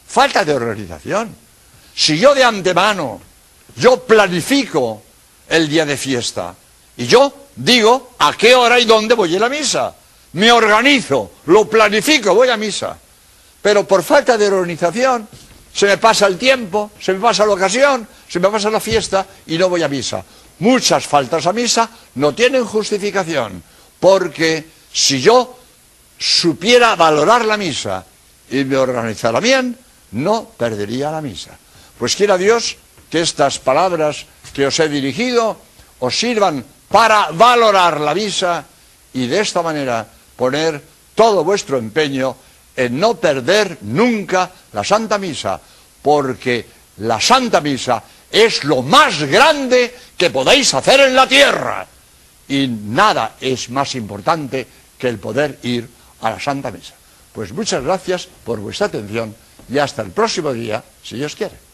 Falta 0.08 0.46
de 0.46 0.54
organización. 0.54 1.36
Si 1.96 2.20
yo 2.20 2.36
de 2.36 2.44
antemano, 2.44 3.22
yo 3.76 4.04
planifico 4.04 5.02
el 5.50 5.68
día 5.68 5.86
de 5.86 5.98
fiesta 5.98 6.56
y 6.98 7.08
yo 7.08 7.45
digo 7.56 8.12
a 8.20 8.34
qué 8.34 8.56
hora 8.56 8.80
y 8.80 8.86
dónde 8.86 9.16
voy 9.16 9.34
a 9.34 9.38
ir 9.38 9.44
a 9.44 9.50
misa, 9.50 9.94
me 10.34 10.52
organizo, 10.52 11.32
lo 11.46 11.70
planifico, 11.70 12.36
voy 12.36 12.50
a 12.50 12.58
misa. 12.58 12.98
Pero 13.62 13.88
por 13.88 14.04
falta 14.04 14.38
de 14.38 14.48
organización 14.48 15.28
se 15.74 15.86
me 15.86 15.98
pasa 15.98 16.28
el 16.28 16.38
tiempo, 16.38 16.92
se 17.00 17.14
me 17.14 17.20
pasa 17.20 17.46
la 17.46 17.54
ocasión, 17.54 18.08
se 18.28 18.40
me 18.40 18.50
pasa 18.50 18.70
la 18.70 18.80
fiesta 18.80 19.26
y 19.48 19.58
no 19.58 19.70
voy 19.70 19.84
a 19.84 19.88
misa. 19.88 20.24
Muchas 20.60 21.06
faltas 21.06 21.46
a 21.48 21.54
misa 21.54 21.90
no 22.16 22.34
tienen 22.34 22.66
justificación, 22.66 23.62
porque 24.00 24.66
si 24.92 25.20
yo 25.20 25.58
supiera 26.18 26.96
valorar 26.96 27.44
la 27.44 27.58
misa 27.58 28.06
y 28.50 28.64
me 28.64 28.78
organizara 28.78 29.40
bien, 29.40 29.78
no 30.12 30.46
perdería 30.58 31.12
la 31.12 31.22
misa. 31.22 31.58
Pues 31.98 32.16
quiera 32.16 32.38
Dios 32.38 32.78
que 33.10 33.22
estas 33.22 33.60
palabras 33.60 34.26
que 34.54 34.68
os 34.68 34.80
he 34.80 34.88
dirigido 34.88 35.58
os 36.00 36.18
sirvan 36.18 36.64
para 36.90 37.32
valorar 37.32 38.00
la 38.00 38.14
misa 38.14 38.64
y 39.14 39.28
de 39.28 39.40
esta 39.40 39.62
manera 39.62 40.06
poner 40.36 40.82
todo 41.16 41.44
vuestro 41.44 41.78
empeño 41.78 42.36
en 42.76 43.00
no 43.00 43.16
perder 43.16 43.78
nunca 43.82 44.52
la 44.74 44.84
Santa 44.84 45.18
Misa, 45.18 45.60
porque 46.02 46.66
la 46.98 47.20
Santa 47.20 47.62
Misa 47.62 48.04
es 48.30 48.64
lo 48.66 48.82
más 48.82 49.24
grande 49.24 49.96
que 50.18 50.30
podéis 50.30 50.74
hacer 50.74 51.00
en 51.02 51.16
la 51.16 51.28
tierra. 51.28 51.88
Y 52.48 52.68
nada 52.68 53.36
es 53.40 53.70
más 53.70 53.96
importante 53.96 54.68
que 54.98 55.08
el 55.08 55.18
poder 55.18 55.60
ir 55.64 55.90
a 56.22 56.30
la 56.32 56.40
Santa 56.40 56.70
Misa. 56.70 56.94
Pues 57.34 57.54
muchas 57.54 57.84
gracias 57.84 58.28
por 58.44 58.60
vuestra 58.60 58.88
atención 58.88 59.36
y 59.70 59.78
hasta 59.78 60.02
el 60.02 60.12
próximo 60.12 60.54
día, 60.54 60.84
si 61.02 61.16
Dios 61.16 61.36
quiere. 61.36 61.65